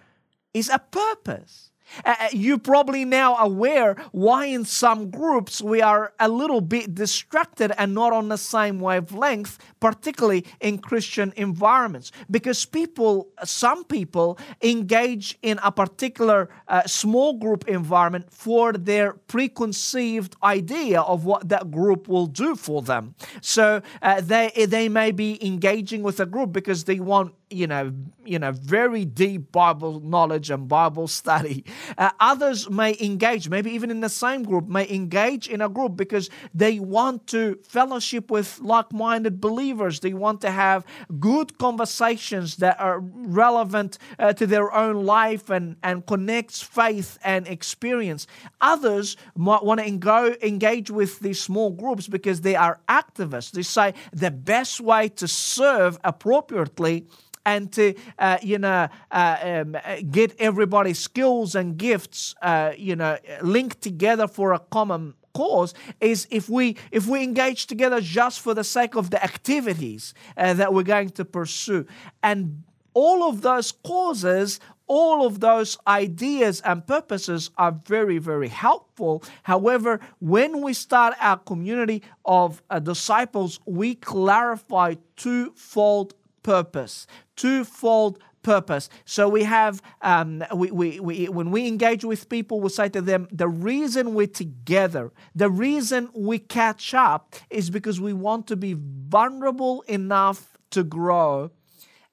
is 0.54 0.68
a 0.68 0.78
purpose. 0.78 1.69
Uh, 2.04 2.14
uh, 2.20 2.28
you're 2.32 2.58
probably 2.58 3.04
now 3.04 3.36
aware 3.36 3.96
why 4.12 4.46
in 4.46 4.64
some 4.64 5.10
groups 5.10 5.62
we 5.62 5.80
are 5.82 6.12
a 6.20 6.28
little 6.28 6.60
bit 6.60 6.94
distracted 6.94 7.72
and 7.78 7.94
not 7.94 8.12
on 8.12 8.28
the 8.28 8.36
same 8.36 8.80
wavelength, 8.80 9.58
particularly 9.80 10.44
in 10.60 10.78
Christian 10.78 11.32
environments. 11.36 12.12
Because 12.30 12.64
people, 12.64 13.28
some 13.44 13.84
people 13.84 14.38
engage 14.62 15.38
in 15.42 15.58
a 15.62 15.72
particular 15.72 16.48
uh, 16.68 16.82
small 16.86 17.34
group 17.34 17.68
environment 17.68 18.32
for 18.32 18.72
their 18.72 19.14
preconceived 19.14 20.36
idea 20.42 21.00
of 21.00 21.24
what 21.24 21.48
that 21.48 21.70
group 21.70 22.08
will 22.08 22.26
do 22.26 22.54
for 22.54 22.82
them. 22.82 23.14
So 23.40 23.82
uh, 24.02 24.20
they, 24.20 24.66
they 24.68 24.88
may 24.88 25.10
be 25.10 25.44
engaging 25.44 26.02
with 26.02 26.20
a 26.20 26.26
group 26.26 26.52
because 26.52 26.84
they 26.84 27.00
want 27.00 27.34
you 27.50 27.66
know, 27.66 27.92
you 28.24 28.38
know, 28.38 28.52
very 28.52 29.04
deep 29.04 29.50
Bible 29.50 30.00
knowledge 30.00 30.50
and 30.50 30.68
Bible 30.68 31.08
study. 31.08 31.64
Uh, 31.98 32.10
others 32.20 32.68
may 32.70 32.96
engage, 33.00 33.48
maybe 33.48 33.70
even 33.70 33.90
in 33.90 34.00
the 34.00 34.08
same 34.08 34.42
group, 34.42 34.68
may 34.68 34.88
engage 34.88 35.48
in 35.48 35.60
a 35.60 35.68
group 35.68 35.96
because 35.96 36.30
they 36.54 36.78
want 36.78 37.26
to 37.28 37.58
fellowship 37.62 38.30
with 38.30 38.58
like-minded 38.60 39.40
believers. 39.40 40.00
They 40.00 40.14
want 40.14 40.40
to 40.42 40.50
have 40.50 40.84
good 41.18 41.58
conversations 41.58 42.56
that 42.56 42.80
are 42.80 43.00
relevant 43.00 43.98
uh, 44.18 44.32
to 44.34 44.46
their 44.46 44.72
own 44.72 45.04
life 45.04 45.50
and 45.50 45.76
and 45.82 46.06
connects 46.06 46.62
faith 46.62 47.18
and 47.24 47.46
experience. 47.46 48.26
Others 48.60 49.16
might 49.36 49.64
want 49.64 49.80
to 49.80 49.90
go 49.90 50.34
engage 50.42 50.90
with 50.90 51.20
these 51.20 51.40
small 51.40 51.70
groups 51.70 52.08
because 52.08 52.40
they 52.40 52.54
are 52.54 52.80
activists. 52.88 53.52
They 53.52 53.62
say 53.62 53.94
the 54.12 54.30
best 54.30 54.80
way 54.80 55.08
to 55.08 55.28
serve 55.28 55.98
appropriately 56.04 57.06
and 57.46 57.72
to 57.72 57.94
uh, 58.18 58.38
you 58.42 58.58
know 58.58 58.88
uh, 59.10 59.36
um, 59.42 59.76
get 60.10 60.34
everybody's 60.38 60.98
skills 60.98 61.54
and 61.54 61.76
gifts 61.76 62.34
uh, 62.42 62.72
you 62.76 62.96
know 62.96 63.18
linked 63.42 63.80
together 63.80 64.26
for 64.28 64.52
a 64.52 64.58
common 64.58 65.14
cause 65.34 65.74
is 66.00 66.26
if 66.30 66.48
we 66.48 66.76
if 66.90 67.06
we 67.06 67.22
engage 67.22 67.66
together 67.66 68.00
just 68.00 68.40
for 68.40 68.54
the 68.54 68.64
sake 68.64 68.96
of 68.96 69.10
the 69.10 69.22
activities 69.22 70.14
uh, 70.36 70.54
that 70.54 70.74
we're 70.74 70.82
going 70.82 71.10
to 71.10 71.24
pursue 71.24 71.86
and 72.22 72.62
all 72.94 73.28
of 73.28 73.42
those 73.42 73.70
causes 73.70 74.58
all 74.90 75.24
of 75.24 75.38
those 75.38 75.78
ideas 75.86 76.60
and 76.62 76.84
purposes 76.84 77.50
are 77.56 77.70
very, 77.86 78.18
very 78.18 78.48
helpful. 78.48 79.22
However, 79.44 80.00
when 80.18 80.62
we 80.62 80.72
start 80.72 81.14
our 81.20 81.36
community 81.36 82.02
of 82.24 82.60
uh, 82.70 82.80
disciples, 82.80 83.60
we 83.66 83.94
clarify 83.94 84.96
twofold 85.14 86.14
purpose, 86.42 87.06
twofold 87.36 88.18
purpose. 88.42 88.88
So 89.04 89.28
we 89.28 89.44
have, 89.44 89.82
um, 90.02 90.42
we, 90.54 90.70
we, 90.70 91.00
we, 91.00 91.28
when 91.28 91.50
we 91.50 91.66
engage 91.66 92.04
with 92.04 92.28
people, 92.28 92.60
we 92.60 92.70
say 92.70 92.88
to 92.90 93.00
them, 93.00 93.28
the 93.30 93.48
reason 93.48 94.14
we're 94.14 94.26
together, 94.26 95.12
the 95.34 95.50
reason 95.50 96.10
we 96.14 96.38
catch 96.38 96.94
up 96.94 97.34
is 97.50 97.70
because 97.70 98.00
we 98.00 98.12
want 98.12 98.46
to 98.48 98.56
be 98.56 98.76
vulnerable 98.78 99.82
enough 99.82 100.58
to 100.70 100.82
grow 100.82 101.50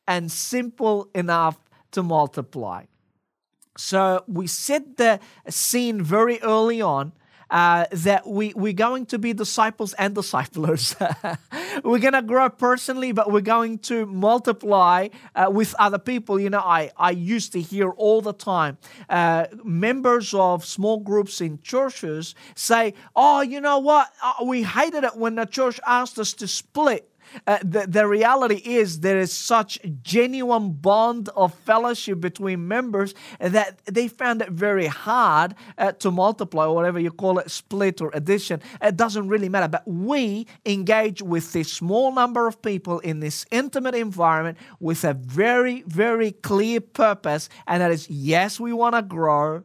and 0.07 0.31
simple 0.31 1.09
enough 1.13 1.57
to 1.91 2.03
multiply. 2.03 2.85
So 3.77 4.23
we 4.27 4.47
set 4.47 4.97
the 4.97 5.19
scene 5.49 6.01
very 6.01 6.41
early 6.41 6.81
on 6.81 7.13
uh, 7.49 7.85
that 7.91 8.27
we, 8.27 8.53
we're 8.55 8.73
going 8.73 9.05
to 9.07 9.19
be 9.19 9.33
disciples 9.33 9.93
and 9.93 10.15
disciplers. 10.15 10.95
we're 11.83 11.99
to 11.99 12.21
grow 12.21 12.49
personally, 12.49 13.11
but 13.11 13.31
we're 13.31 13.41
going 13.41 13.79
to 13.79 14.05
multiply 14.05 15.09
uh, 15.35 15.49
with 15.51 15.75
other 15.79 15.99
people. 15.99 16.39
You 16.39 16.49
know, 16.49 16.59
I, 16.59 16.91
I 16.97 17.11
used 17.11 17.51
to 17.53 17.61
hear 17.61 17.89
all 17.91 18.21
the 18.21 18.33
time 18.33 18.77
uh, 19.09 19.47
members 19.63 20.33
of 20.33 20.65
small 20.65 20.99
groups 20.99 21.41
in 21.41 21.61
churches 21.61 22.35
say, 22.55 22.93
Oh, 23.15 23.41
you 23.41 23.61
know 23.61 23.79
what? 23.79 24.11
Uh, 24.21 24.45
we 24.45 24.63
hated 24.63 25.03
it 25.03 25.15
when 25.15 25.35
the 25.35 25.45
church 25.45 25.79
asked 25.85 26.19
us 26.19 26.33
to 26.33 26.47
split. 26.47 27.09
Uh, 27.45 27.57
the, 27.63 27.85
the 27.87 28.07
reality 28.07 28.61
is 28.65 29.01
there 29.01 29.19
is 29.19 29.31
such 29.31 29.79
genuine 30.01 30.71
bond 30.71 31.29
of 31.35 31.53
fellowship 31.53 32.19
between 32.19 32.67
members 32.67 33.13
that 33.39 33.79
they 33.85 34.07
found 34.07 34.41
it 34.41 34.49
very 34.49 34.87
hard 34.87 35.55
uh, 35.77 35.91
to 35.93 36.11
multiply 36.11 36.65
or 36.65 36.75
whatever 36.75 36.99
you 36.99 37.11
call 37.11 37.39
it 37.39 37.49
split 37.51 38.01
or 38.01 38.11
addition. 38.13 38.61
It 38.81 38.95
doesn't 38.95 39.27
really 39.27 39.49
matter 39.49 39.67
but 39.67 39.87
we 39.87 40.47
engage 40.65 41.21
with 41.21 41.53
this 41.53 41.71
small 41.71 42.11
number 42.13 42.47
of 42.47 42.61
people 42.61 42.99
in 42.99 43.19
this 43.19 43.45
intimate 43.51 43.95
environment 43.95 44.57
with 44.79 45.03
a 45.03 45.13
very 45.13 45.83
very 45.83 46.31
clear 46.31 46.81
purpose 46.81 47.49
and 47.67 47.81
that 47.81 47.91
is 47.91 48.09
yes 48.09 48.59
we 48.59 48.73
want 48.73 48.95
to 48.95 49.01
grow 49.01 49.63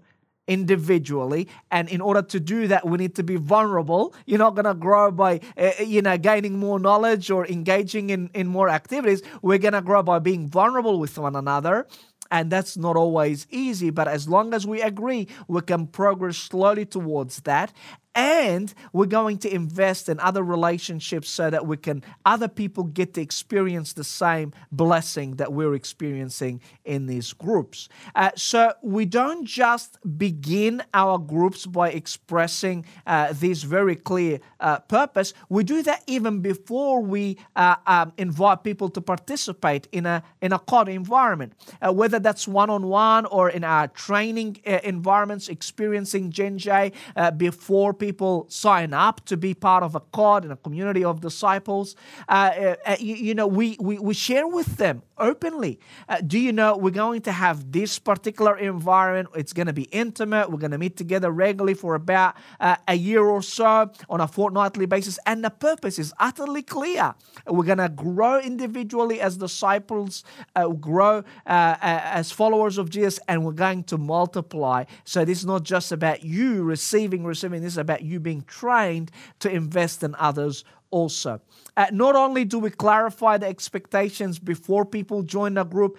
individually. 0.49 1.49
And 1.71 1.89
in 1.89 2.01
order 2.01 2.23
to 2.23 2.41
do 2.41 2.67
that 2.69 2.87
we 2.87 2.99
need 2.99 3.15
to 3.17 3.23
be 3.23 3.37
vulnerable. 3.37 4.15
You're 4.27 4.39
not 4.39 4.55
going 4.55 4.65
to 4.65 4.75
grow 4.75 5.11
by 5.11 5.41
uh, 5.57 5.73
you 5.81 6.03
know 6.03 6.19
gaining 6.19 6.59
more 6.59 6.79
knowledge 6.79 7.31
or 7.31 7.47
engaging 7.47 8.11
in 8.11 8.31
in 8.35 8.47
more 8.49 8.69
activities. 8.69 9.23
We're 9.43 9.59
going 9.59 9.75
to 9.75 9.83
grow 9.83 10.03
by 10.03 10.19
being 10.19 10.49
vulnerable 10.49 10.99
with 10.99 11.17
one 11.19 11.37
another. 11.37 11.87
And 12.31 12.51
that's 12.51 12.79
not 12.79 12.97
always 12.97 13.47
easy 13.51 13.91
but 13.91 14.09
as 14.09 14.27
long 14.27 14.55
as 14.55 14.67
we 14.67 14.81
agree 14.81 15.29
we 15.49 15.61
can 15.61 15.87
progress 15.87 16.39
slowly 16.39 16.87
towards 16.87 17.43
that 17.43 17.75
and 18.15 18.75
we're 18.93 19.07
going 19.07 19.39
to 19.39 19.53
invest 19.53 20.09
in 20.09 20.21
other 20.21 20.43
relationships 20.43 21.31
so 21.31 21.49
that 21.51 21.67
we 21.67 21.77
can 21.77 22.03
other 22.27 22.49
people 22.49 22.85
get 22.85 23.15
to 23.15 23.21
experience 23.21 23.93
the 23.95 24.05
same 24.05 24.53
blessing 24.71 25.37
that 25.37 25.53
we're 25.53 25.75
experiencing 25.75 26.61
in 26.85 27.07
these 27.07 27.33
groups. 27.33 27.89
Uh, 28.15 28.31
so 28.37 28.73
we 28.83 29.05
don't 29.05 29.47
just 29.47 29.99
begin 30.19 30.83
our 30.93 31.19
groups 31.19 31.65
by 31.65 31.91
expressing 31.91 32.85
uh, 33.07 33.33
this 33.33 33.63
very 33.63 33.97
clear 33.97 34.41
uh, 34.61 34.79
purpose. 34.81 35.33
We 35.49 35.65
do 35.65 35.83
that 35.83 36.03
even 36.07 36.41
before 36.41 37.01
we 37.01 37.39
uh, 37.57 37.77
um, 37.87 38.13
invite 38.19 38.63
people 38.63 38.91
to 38.91 39.01
participate 39.01 39.89
in 39.93 40.07
a 40.07 40.23
in 40.41 40.53
a 40.53 40.59
COD 40.59 40.89
environment. 40.91 41.55
Uh, 41.81 41.93
whether 41.93 42.19
that's 42.19 42.47
one-on-one 42.47 43.27
or 43.27 43.49
in 43.49 43.65
our 43.65 43.89
training 43.89 44.59
uh, 44.67 44.79
environments 44.85 45.49
experiencing 45.49 46.31
Gen 46.31 46.59
J 46.59 46.93
before 47.37 47.95
people 48.03 48.47
sign 48.49 48.93
up 48.93 49.25
to 49.25 49.37
be 49.37 49.55
part 49.55 49.85
of 49.85 49.95
a 49.95 50.01
COD 50.01 50.43
and 50.43 50.53
a 50.53 50.57
community 50.57 51.05
of 51.05 51.21
disciples, 51.21 51.95
uh, 52.29 52.33
uh, 52.33 52.75
uh, 52.85 52.97
you, 52.99 53.15
you, 53.15 53.35
know, 53.35 53.47
we, 53.47 53.77
we, 53.79 53.97
we 53.97 54.13
share 54.13 54.49
with 54.49 54.77
them 54.77 55.03
openly. 55.19 55.79
Uh, 56.09 56.21
do 56.21 56.37
you 56.37 56.53
know 56.53 56.77
we're 56.77 56.91
going 56.91 57.23
to 57.23 57.31
have 57.31 57.71
this 57.71 58.01
particular 58.01 58.59
environment? 58.59 59.29
It's 59.37 59.53
going 59.53 59.69
to 59.69 59.73
be 59.73 59.85
intimate. 59.93 60.51
We're 60.51 60.59
going 60.59 60.73
to 60.73 60.79
meet 60.79 60.97
together 60.97 61.31
regularly 61.31 61.75
for 61.75 61.95
about 61.95 62.35
uh, 62.59 62.75
a 62.89 62.95
year 62.95 63.23
or 63.23 63.41
so 63.41 63.93
on 64.11 64.21
a 64.21 64.27
fortnightly 64.27 64.87
basis. 64.87 65.21
And 65.25 65.45
the 65.45 65.51
purpose 65.51 66.01
is 66.01 66.13
utterly 66.19 66.63
clear. 66.63 67.15
We're 67.47 67.71
going 67.73 67.79
to 67.79 67.89
grow 67.89 68.41
individually 68.41 69.21
as 69.21 69.37
disciples, 69.37 70.25
uh, 70.57 70.67
grow 70.69 71.23
as 71.47 72.33
followers 72.33 72.79
of 72.79 72.91
Jesus, 72.91 73.21
and 73.29 73.45
we're 73.45 73.53
going 73.53 73.85
to 73.85 73.97
multiply. 73.97 74.85
So 75.05 75.25
this 75.25 75.39
is 75.39 75.47
not 75.47 75.63
just 75.63 75.93
about 75.93 76.25
you 76.25 76.65
receiving, 76.65 77.25
receiving. 77.25 77.63
This 77.63 77.75
is 77.75 77.79
about 77.79 77.92
about 77.93 78.03
you 78.03 78.19
being 78.19 78.43
trained 78.43 79.11
to 79.41 79.51
invest 79.51 80.03
in 80.03 80.15
others 80.19 80.65
also. 80.91 81.41
Uh, 81.77 81.87
not 81.93 82.17
only 82.17 82.45
do 82.45 82.59
we 82.59 82.71
clarify 82.71 83.37
the 83.39 83.47
expectations 83.47 84.39
before 84.39 84.85
people 84.85 85.23
join 85.23 85.55
the 85.55 85.65
group, 85.65 85.97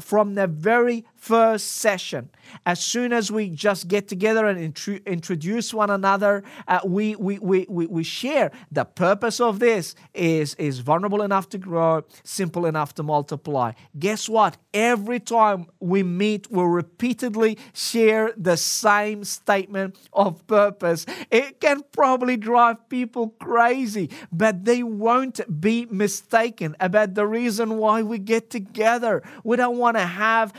from 0.00 0.34
the 0.34 0.46
very 0.46 1.04
first 1.16 1.72
session, 1.72 2.30
as 2.64 2.82
soon 2.82 3.12
as 3.12 3.30
we 3.30 3.48
just 3.48 3.88
get 3.88 4.08
together 4.08 4.46
and 4.46 4.74
intru- 4.74 5.04
introduce 5.06 5.74
one 5.74 5.90
another, 5.90 6.44
uh, 6.68 6.80
we, 6.84 7.16
we, 7.16 7.38
we, 7.38 7.66
we, 7.68 7.86
we 7.86 8.04
share 8.04 8.50
the 8.70 8.84
purpose 8.84 9.40
of 9.40 9.58
this 9.58 9.94
is, 10.14 10.54
is 10.54 10.78
vulnerable 10.80 11.22
enough 11.22 11.48
to 11.48 11.58
grow, 11.58 12.04
simple 12.22 12.66
enough 12.66 12.94
to 12.94 13.02
multiply. 13.02 13.72
Guess 13.98 14.28
what? 14.28 14.56
Every 14.72 15.20
time 15.20 15.66
we 15.80 16.02
meet, 16.02 16.50
we 16.50 16.62
repeatedly 16.62 17.58
share 17.72 18.32
the 18.36 18.56
same 18.56 19.24
statement 19.24 19.98
of 20.12 20.46
purpose. 20.46 21.06
It 21.30 21.60
can 21.60 21.82
probably 21.92 22.36
drive 22.36 22.88
people 22.88 23.30
crazy, 23.40 24.10
but 24.30 24.64
they 24.64 24.82
won't 24.82 25.40
be 25.60 25.86
mistaken 25.90 26.76
about 26.78 27.14
the 27.14 27.26
reason 27.26 27.78
why 27.78 28.02
we 28.02 28.18
get 28.18 28.50
together. 28.50 29.22
We 29.44 29.56
don't 29.56 29.78
want 29.78 29.96
to 29.96 30.06
have 30.06 30.52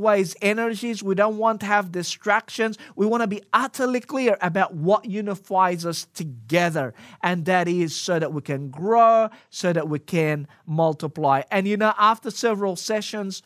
sideways 0.00 0.34
energies. 0.40 1.02
We 1.02 1.14
don't 1.14 1.36
want 1.36 1.60
to 1.60 1.66
have 1.66 1.92
distractions. 1.92 2.78
We 2.96 3.06
want 3.06 3.22
to 3.22 3.26
be 3.26 3.42
utterly 3.52 4.00
clear 4.00 4.36
about 4.40 4.74
what 4.74 5.04
unifies 5.04 5.84
us 5.84 6.06
together. 6.14 6.94
And 7.22 7.44
that 7.44 7.68
is 7.68 7.94
so 7.94 8.18
that 8.18 8.32
we 8.32 8.40
can 8.40 8.70
grow, 8.70 9.28
so 9.50 9.72
that 9.72 9.88
we 9.88 9.98
can 9.98 10.46
multiply. 10.66 11.42
And 11.50 11.66
you 11.68 11.76
know, 11.76 11.92
after 11.98 12.30
several 12.30 12.76
sessions, 12.76 13.42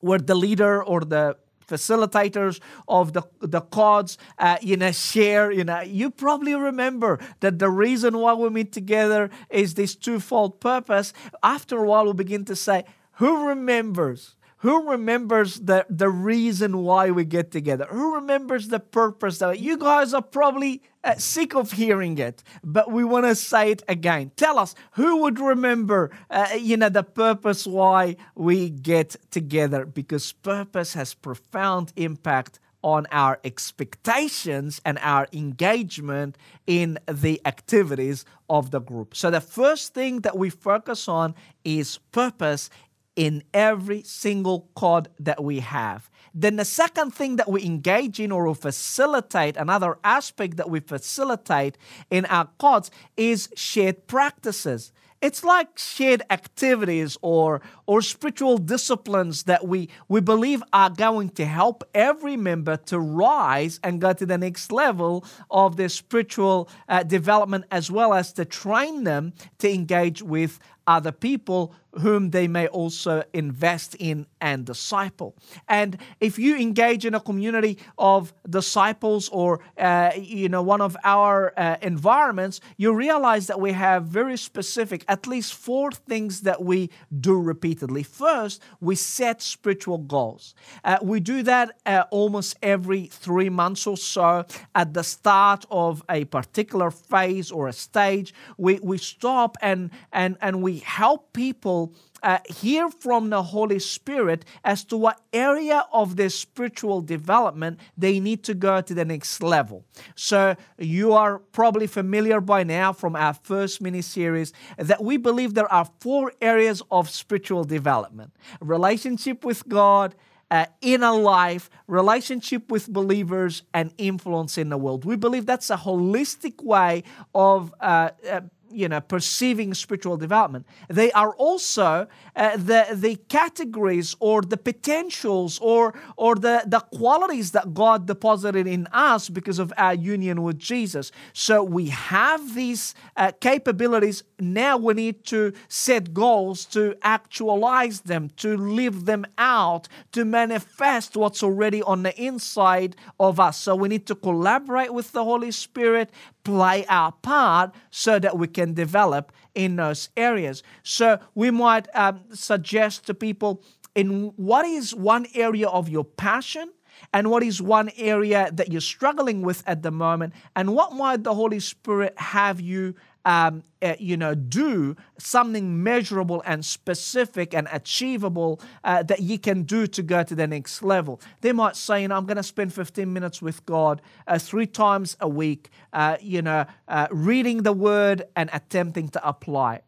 where 0.00 0.18
the 0.18 0.34
leader 0.34 0.82
or 0.82 1.00
the 1.00 1.36
facilitators 1.66 2.60
of 2.86 3.12
the 3.12 3.22
the 3.40 3.60
cards, 3.60 4.18
uh, 4.38 4.58
you 4.60 4.76
know, 4.76 4.92
share. 4.92 5.50
You 5.52 5.64
know, 5.64 5.80
you 5.80 6.10
probably 6.10 6.54
remember 6.54 7.18
that 7.40 7.58
the 7.58 7.70
reason 7.70 8.18
why 8.18 8.34
we 8.34 8.50
meet 8.50 8.72
together 8.72 9.30
is 9.48 9.74
this 9.74 9.94
twofold 9.94 10.60
purpose. 10.60 11.12
After 11.42 11.78
a 11.78 11.86
while, 11.86 12.06
we 12.06 12.12
begin 12.14 12.44
to 12.46 12.56
say, 12.56 12.84
"Who 13.20 13.48
remembers?" 13.48 14.36
Who 14.62 14.88
remembers 14.90 15.56
the, 15.56 15.84
the 15.90 16.08
reason 16.08 16.78
why 16.78 17.10
we 17.10 17.24
get 17.24 17.50
together? 17.50 17.84
Who 17.90 18.14
remembers 18.14 18.68
the 18.68 18.78
purpose 18.78 19.38
that 19.38 19.58
you 19.58 19.76
guys 19.76 20.14
are 20.14 20.22
probably 20.22 20.82
uh, 21.02 21.16
sick 21.16 21.56
of 21.56 21.72
hearing 21.72 22.16
it, 22.18 22.44
but 22.62 22.92
we 22.92 23.02
want 23.02 23.26
to 23.26 23.34
say 23.34 23.72
it 23.72 23.82
again. 23.88 24.30
Tell 24.36 24.60
us 24.60 24.76
who 24.92 25.22
would 25.22 25.40
remember, 25.40 26.12
uh, 26.30 26.50
you 26.56 26.76
know, 26.76 26.88
the 26.88 27.02
purpose 27.02 27.66
why 27.66 28.14
we 28.36 28.70
get 28.70 29.16
together 29.32 29.84
because 29.84 30.30
purpose 30.30 30.94
has 30.94 31.12
profound 31.12 31.92
impact 31.96 32.60
on 32.82 33.06
our 33.10 33.40
expectations 33.42 34.80
and 34.84 34.96
our 35.02 35.26
engagement 35.32 36.38
in 36.68 36.98
the 37.10 37.40
activities 37.44 38.24
of 38.48 38.70
the 38.70 38.80
group. 38.80 39.16
So, 39.16 39.30
the 39.30 39.40
first 39.40 39.94
thing 39.94 40.20
that 40.20 40.36
we 40.36 40.50
focus 40.50 41.08
on 41.08 41.34
is 41.64 41.98
purpose 42.12 42.70
in 43.16 43.42
every 43.52 44.02
single 44.02 44.68
code 44.74 45.08
that 45.18 45.42
we 45.42 45.60
have. 45.60 46.10
Then 46.34 46.56
the 46.56 46.64
second 46.64 47.12
thing 47.12 47.36
that 47.36 47.50
we 47.50 47.64
engage 47.64 48.18
in 48.18 48.32
or 48.32 48.48
we 48.48 48.54
facilitate, 48.54 49.56
another 49.56 49.98
aspect 50.02 50.56
that 50.56 50.70
we 50.70 50.80
facilitate 50.80 51.76
in 52.10 52.24
our 52.26 52.48
codes 52.58 52.90
is 53.16 53.50
shared 53.54 54.06
practices. 54.06 54.92
It's 55.20 55.44
like 55.44 55.78
shared 55.78 56.22
activities 56.30 57.16
or, 57.22 57.60
or 57.86 58.02
spiritual 58.02 58.58
disciplines 58.58 59.44
that 59.44 59.64
we, 59.68 59.88
we 60.08 60.20
believe 60.20 60.64
are 60.72 60.90
going 60.90 61.28
to 61.30 61.46
help 61.46 61.84
every 61.94 62.36
member 62.36 62.76
to 62.76 62.98
rise 62.98 63.78
and 63.84 64.00
go 64.00 64.12
to 64.14 64.26
the 64.26 64.36
next 64.36 64.72
level 64.72 65.24
of 65.48 65.76
their 65.76 65.90
spiritual 65.90 66.68
uh, 66.88 67.04
development, 67.04 67.66
as 67.70 67.88
well 67.88 68.12
as 68.14 68.32
to 68.32 68.44
train 68.44 69.04
them 69.04 69.32
to 69.58 69.72
engage 69.72 70.22
with 70.22 70.58
other 70.86 71.12
people 71.12 71.74
whom 72.00 72.30
they 72.30 72.48
may 72.48 72.66
also 72.68 73.22
invest 73.34 73.94
in 73.96 74.26
and 74.40 74.64
disciple. 74.64 75.36
And 75.68 75.98
if 76.20 76.38
you 76.38 76.56
engage 76.56 77.04
in 77.04 77.14
a 77.14 77.20
community 77.20 77.78
of 77.98 78.32
disciples 78.48 79.28
or 79.28 79.60
uh, 79.78 80.12
you 80.16 80.48
know 80.48 80.62
one 80.62 80.80
of 80.80 80.96
our 81.04 81.52
uh, 81.56 81.76
environments, 81.82 82.60
you 82.76 82.94
realize 82.94 83.46
that 83.48 83.60
we 83.60 83.72
have 83.72 84.06
very 84.06 84.36
specific, 84.36 85.04
at 85.06 85.26
least 85.26 85.54
four 85.54 85.92
things 85.92 86.40
that 86.42 86.62
we 86.62 86.90
do 87.20 87.38
repeatedly. 87.38 88.02
First, 88.02 88.62
we 88.80 88.94
set 88.94 89.42
spiritual 89.42 89.98
goals. 89.98 90.54
Uh, 90.84 90.98
we 91.02 91.20
do 91.20 91.42
that 91.42 91.78
uh, 91.84 92.04
almost 92.10 92.56
every 92.62 93.06
three 93.06 93.50
months 93.50 93.86
or 93.86 93.96
so 93.96 94.44
at 94.74 94.94
the 94.94 95.04
start 95.04 95.66
of 95.70 96.02
a 96.08 96.24
particular 96.24 96.90
phase 96.90 97.50
or 97.50 97.68
a 97.68 97.72
stage. 97.72 98.32
We 98.56 98.80
we 98.82 98.96
stop 98.96 99.56
and 99.60 99.90
and 100.12 100.36
and 100.40 100.62
we 100.62 100.71
help 100.78 101.32
people 101.32 101.94
uh, 102.22 102.38
hear 102.46 102.88
from 102.88 103.30
the 103.30 103.42
Holy 103.42 103.78
Spirit 103.78 104.44
as 104.64 104.84
to 104.84 104.96
what 104.96 105.20
area 105.32 105.84
of 105.92 106.16
their 106.16 106.28
spiritual 106.28 107.00
development 107.00 107.80
they 107.96 108.20
need 108.20 108.44
to 108.44 108.54
go 108.54 108.80
to 108.80 108.94
the 108.94 109.04
next 109.04 109.42
level. 109.42 109.84
So, 110.14 110.56
you 110.78 111.12
are 111.12 111.38
probably 111.38 111.86
familiar 111.86 112.40
by 112.40 112.62
now 112.62 112.92
from 112.92 113.16
our 113.16 113.34
first 113.34 113.80
mini 113.80 114.02
series 114.02 114.52
that 114.76 115.02
we 115.02 115.16
believe 115.16 115.54
there 115.54 115.72
are 115.72 115.88
four 116.00 116.32
areas 116.40 116.82
of 116.90 117.10
spiritual 117.10 117.64
development 117.64 118.32
relationship 118.60 119.44
with 119.44 119.68
God. 119.68 120.14
Uh, 120.50 120.66
inner 120.82 121.12
life, 121.12 121.70
relationship 121.86 122.70
with 122.70 122.86
believers, 122.86 123.62
and 123.72 123.90
influence 123.96 124.58
in 124.58 124.68
the 124.68 124.76
world. 124.76 125.02
We 125.06 125.16
believe 125.16 125.46
that's 125.46 125.70
a 125.70 125.78
holistic 125.78 126.62
way 126.62 127.04
of 127.34 127.72
uh, 127.80 128.10
uh, 128.30 128.40
you 128.72 128.88
know 128.88 129.00
perceiving 129.00 129.74
spiritual 129.74 130.16
development. 130.16 130.66
They 130.88 131.12
are 131.12 131.34
also 131.36 132.06
uh, 132.36 132.56
the 132.56 132.86
the 132.92 133.16
categories 133.28 134.16
or 134.20 134.42
the 134.42 134.56
potentials 134.56 135.58
or 135.60 135.94
or 136.16 136.34
the 136.34 136.64
the 136.66 136.80
qualities 136.80 137.52
that 137.52 137.74
God 137.74 138.06
deposited 138.06 138.66
in 138.66 138.86
us 138.92 139.28
because 139.28 139.58
of 139.58 139.72
our 139.76 139.94
union 139.94 140.42
with 140.42 140.58
Jesus. 140.58 141.12
So 141.32 141.62
we 141.62 141.86
have 141.88 142.54
these 142.54 142.94
uh, 143.16 143.32
capabilities. 143.40 144.22
Now 144.38 144.76
we 144.76 144.94
need 144.94 145.24
to 145.26 145.52
set 145.68 146.12
goals 146.14 146.64
to 146.66 146.96
actualize 147.02 148.00
them 148.00 148.30
to 148.36 148.56
live 148.56 149.04
them 149.04 149.24
out 149.38 149.88
to 150.12 150.24
manifest 150.24 151.16
what's 151.16 151.42
already 151.42 151.82
on 151.82 152.02
the 152.02 152.20
inside 152.20 152.96
of 153.18 153.38
us. 153.38 153.56
So 153.56 153.74
we 153.74 153.88
need 153.88 154.06
to 154.06 154.14
collaborate 154.14 154.92
with 154.92 155.12
the 155.12 155.24
Holy 155.24 155.50
Spirit 155.50 156.10
play 156.44 156.84
our 156.86 157.12
part 157.12 157.74
so 157.90 158.18
that 158.18 158.38
we 158.38 158.46
can 158.46 158.74
develop 158.74 159.32
in 159.54 159.76
those 159.76 160.08
areas. 160.16 160.62
So 160.82 161.18
we 161.34 161.50
might 161.50 161.88
um, 161.94 162.20
suggest 162.32 163.06
to 163.06 163.14
people 163.14 163.62
in 163.94 164.32
what 164.36 164.64
is 164.64 164.94
one 164.94 165.26
area 165.34 165.68
of 165.68 165.88
your 165.88 166.04
passion 166.04 166.70
and 167.12 167.30
what 167.30 167.42
is 167.42 167.60
one 167.60 167.90
area 167.96 168.50
that 168.52 168.70
you're 168.70 168.80
struggling 168.80 169.42
with 169.42 169.62
at 169.66 169.82
the 169.82 169.90
moment 169.90 170.32
and 170.56 170.74
what 170.74 170.92
might 170.92 171.24
the 171.24 171.34
holy 171.34 171.60
spirit 171.60 172.14
have 172.18 172.60
you 172.60 172.94
um, 173.24 173.62
uh, 173.80 173.94
you 173.98 174.16
know, 174.16 174.34
do 174.34 174.96
something 175.18 175.82
measurable 175.82 176.42
and 176.46 176.64
specific 176.64 177.54
and 177.54 177.68
achievable 177.72 178.60
uh, 178.84 179.02
that 179.02 179.20
you 179.20 179.38
can 179.38 179.62
do 179.62 179.86
to 179.86 180.02
go 180.02 180.22
to 180.22 180.34
the 180.34 180.46
next 180.46 180.82
level. 180.82 181.20
They 181.40 181.52
might 181.52 181.76
say, 181.76 182.02
you 182.02 182.08
know, 182.08 182.16
I'm 182.16 182.26
going 182.26 182.36
to 182.36 182.42
spend 182.42 182.72
15 182.72 183.12
minutes 183.12 183.42
with 183.42 183.64
God 183.66 184.02
uh, 184.26 184.38
three 184.38 184.66
times 184.66 185.16
a 185.20 185.28
week, 185.28 185.70
uh, 185.92 186.16
you 186.20 186.42
know, 186.42 186.64
uh, 186.88 187.08
reading 187.10 187.62
the 187.62 187.72
Word 187.72 188.24
and 188.36 188.50
attempting 188.52 189.08
to 189.10 189.28
apply 189.28 189.76
it. 189.76 189.84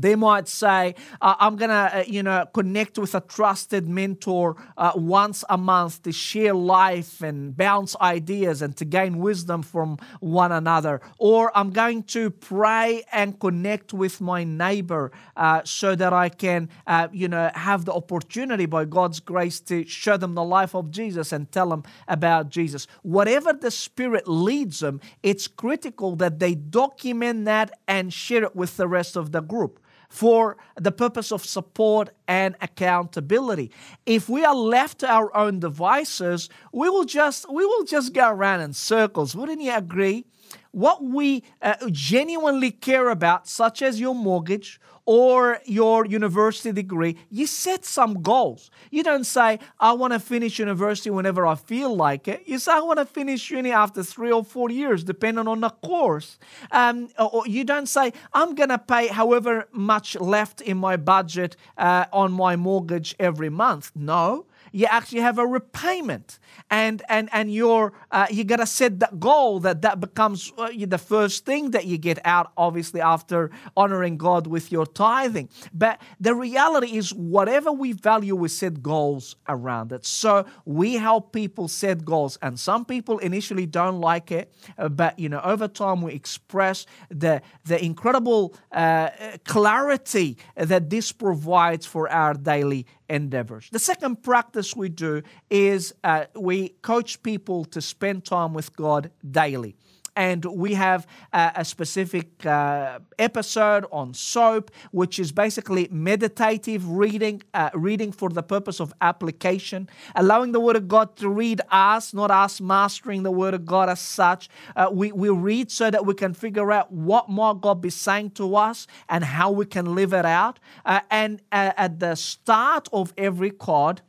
They 0.00 0.14
might 0.16 0.48
say, 0.48 0.94
uh, 1.20 1.34
I'm 1.38 1.56
going 1.56 1.70
to, 1.70 1.98
uh, 1.98 2.04
you 2.06 2.22
know, 2.22 2.46
connect 2.52 2.98
with 2.98 3.14
a 3.14 3.20
trusted 3.20 3.88
mentor 3.88 4.56
uh, 4.76 4.92
once 4.94 5.44
a 5.48 5.58
month 5.58 6.02
to 6.02 6.12
share 6.12 6.54
life 6.54 7.22
and 7.22 7.56
bounce 7.56 7.96
ideas 8.00 8.62
and 8.62 8.76
to 8.78 8.84
gain 8.84 9.18
wisdom 9.18 9.62
from 9.62 9.98
one 10.20 10.52
another. 10.52 11.00
Or 11.18 11.56
I'm 11.56 11.70
going 11.70 12.04
to 12.04 12.30
pray 12.30 13.04
and 13.12 13.38
connect 13.38 13.92
with 13.92 14.20
my 14.20 14.44
neighbor 14.44 15.12
uh, 15.36 15.62
so 15.64 15.94
that 15.94 16.12
I 16.12 16.28
can, 16.28 16.68
uh, 16.86 17.08
you 17.12 17.28
know, 17.28 17.50
have 17.54 17.84
the 17.84 17.92
opportunity 17.92 18.66
by 18.66 18.84
God's 18.86 19.20
grace 19.20 19.60
to 19.60 19.86
show 19.86 20.16
them 20.16 20.34
the 20.34 20.44
life 20.44 20.74
of 20.74 20.90
Jesus 20.90 21.32
and 21.32 21.50
tell 21.52 21.68
them 21.68 21.82
about 22.08 22.48
Jesus. 22.48 22.86
Whatever 23.02 23.52
the 23.52 23.70
Spirit 23.70 24.26
leads 24.26 24.80
them, 24.80 25.00
it's 25.22 25.46
critical 25.46 26.16
that 26.16 26.38
they 26.38 26.54
document 26.54 27.44
that 27.44 27.78
and 27.86 28.12
share 28.12 28.44
it 28.44 28.56
with 28.56 28.76
the 28.76 28.88
rest 28.88 29.16
of 29.16 29.32
the 29.32 29.40
group 29.40 29.80
for 30.10 30.56
the 30.74 30.92
purpose 30.92 31.32
of 31.32 31.44
support 31.44 32.10
and 32.28 32.56
accountability. 32.60 33.70
If 34.04 34.28
we 34.28 34.44
are 34.44 34.54
left 34.54 34.98
to 34.98 35.08
our 35.08 35.34
own 35.34 35.60
devices, 35.60 36.50
we 36.72 36.90
will 36.90 37.04
just 37.04 37.50
we 37.50 37.64
will 37.64 37.84
just 37.84 38.12
go 38.12 38.28
around 38.28 38.60
in 38.60 38.72
circles. 38.74 39.34
Wouldn't 39.34 39.62
you 39.62 39.72
agree? 39.72 40.26
What 40.72 41.02
we 41.02 41.42
uh, 41.62 41.74
genuinely 41.90 42.70
care 42.70 43.08
about, 43.10 43.48
such 43.48 43.82
as 43.82 44.00
your 44.00 44.14
mortgage 44.14 44.80
or 45.06 45.58
your 45.64 46.06
university 46.06 46.70
degree, 46.70 47.16
you 47.30 47.46
set 47.46 47.84
some 47.84 48.22
goals. 48.22 48.70
You 48.90 49.02
don't 49.02 49.24
say, 49.24 49.58
I 49.80 49.92
want 49.92 50.12
to 50.12 50.20
finish 50.20 50.60
university 50.60 51.10
whenever 51.10 51.46
I 51.46 51.56
feel 51.56 51.96
like 51.96 52.28
it. 52.28 52.42
You 52.46 52.58
say, 52.60 52.72
I 52.72 52.80
want 52.80 53.00
to 53.00 53.04
finish 53.04 53.50
uni 53.50 53.72
after 53.72 54.04
three 54.04 54.30
or 54.30 54.44
four 54.44 54.70
years, 54.70 55.02
depending 55.02 55.48
on 55.48 55.60
the 55.60 55.70
course. 55.70 56.38
Um, 56.70 57.08
or 57.18 57.44
you 57.46 57.64
don't 57.64 57.88
say, 57.88 58.12
I'm 58.32 58.54
going 58.54 58.68
to 58.68 58.78
pay 58.78 59.08
however 59.08 59.66
much 59.72 60.14
left 60.20 60.60
in 60.60 60.76
my 60.76 60.96
budget 60.96 61.56
uh, 61.76 62.04
on 62.12 62.30
my 62.32 62.54
mortgage 62.54 63.16
every 63.18 63.50
month. 63.50 63.90
No. 63.96 64.46
You 64.72 64.86
actually 64.86 65.20
have 65.20 65.38
a 65.38 65.46
repayment, 65.46 66.38
and 66.70 67.02
and 67.08 67.28
and 67.32 67.52
you're 67.52 67.92
uh, 68.10 68.26
you 68.30 68.44
gotta 68.44 68.66
set 68.66 69.00
that 69.00 69.20
goal 69.20 69.60
that 69.60 69.82
that 69.82 70.00
becomes 70.00 70.52
uh, 70.58 70.68
the 70.86 70.98
first 70.98 71.44
thing 71.44 71.70
that 71.72 71.86
you 71.86 71.98
get 71.98 72.18
out, 72.24 72.52
obviously 72.56 73.00
after 73.00 73.50
honoring 73.76 74.16
God 74.16 74.46
with 74.46 74.70
your 74.72 74.86
tithing. 74.86 75.48
But 75.72 76.00
the 76.18 76.34
reality 76.34 76.96
is, 76.96 77.12
whatever 77.12 77.72
we 77.72 77.92
value, 77.92 78.34
we 78.36 78.48
set 78.48 78.82
goals 78.82 79.36
around 79.48 79.92
it. 79.92 80.06
So 80.06 80.46
we 80.64 80.94
help 80.94 81.32
people 81.32 81.68
set 81.68 82.04
goals, 82.04 82.38
and 82.42 82.58
some 82.58 82.84
people 82.84 83.18
initially 83.18 83.66
don't 83.66 84.00
like 84.00 84.30
it, 84.30 84.52
uh, 84.78 84.88
but 84.88 85.18
you 85.18 85.28
know 85.28 85.40
over 85.42 85.68
time 85.68 86.02
we 86.02 86.12
express 86.12 86.86
the 87.10 87.42
the 87.64 87.82
incredible 87.84 88.54
uh, 88.72 89.10
clarity 89.44 90.36
that 90.56 90.90
this 90.90 91.12
provides 91.12 91.86
for 91.86 92.08
our 92.08 92.34
daily 92.34 92.86
endeavors. 93.10 93.68
The 93.70 93.78
second 93.78 94.22
practice 94.22 94.74
we 94.74 94.88
do 94.88 95.22
is 95.50 95.92
uh, 96.04 96.26
we 96.34 96.70
coach 96.80 97.22
people 97.22 97.64
to 97.66 97.80
spend 97.80 98.24
time 98.24 98.54
with 98.54 98.74
God 98.76 99.10
daily 99.28 99.76
and 100.20 100.44
we 100.44 100.74
have 100.74 101.06
a, 101.32 101.64
specific 101.64 102.44
uh, 102.44 102.98
episode 103.18 103.86
on 103.90 104.12
soap, 104.12 104.70
which 104.90 105.18
is 105.18 105.32
basically 105.32 105.88
meditative 105.90 106.86
reading, 106.86 107.42
uh, 107.54 107.70
reading 107.72 108.12
for 108.12 108.28
the 108.28 108.42
purpose 108.42 108.80
of 108.80 108.92
application, 109.00 109.88
allowing 110.14 110.52
the 110.52 110.60
Word 110.60 110.76
of 110.76 110.88
God 110.88 111.16
to 111.16 111.30
read 111.30 111.62
us, 111.70 112.12
not 112.12 112.30
us 112.30 112.60
mastering 112.60 113.22
the 113.22 113.30
Word 113.30 113.54
of 113.54 113.64
God 113.64 113.88
as 113.88 114.00
such. 114.00 114.50
Uh, 114.76 114.90
we, 114.92 115.10
we 115.10 115.30
read 115.30 115.70
so 115.70 115.90
that 115.90 116.04
we 116.04 116.12
can 116.12 116.34
figure 116.34 116.70
out 116.70 116.92
what 116.92 117.30
more 117.30 117.58
God 117.58 117.80
be 117.80 117.88
saying 117.88 118.32
to 118.32 118.56
us 118.56 118.86
and 119.08 119.24
how 119.24 119.50
we 119.50 119.64
can 119.64 119.94
live 119.94 120.12
it 120.12 120.26
out. 120.26 120.58
Uh, 120.84 121.00
and 121.10 121.40
uh, 121.50 121.72
at 121.78 121.98
the 121.98 122.14
start 122.14 122.90
of 122.92 123.14
every 123.16 123.50
card, 123.50 124.02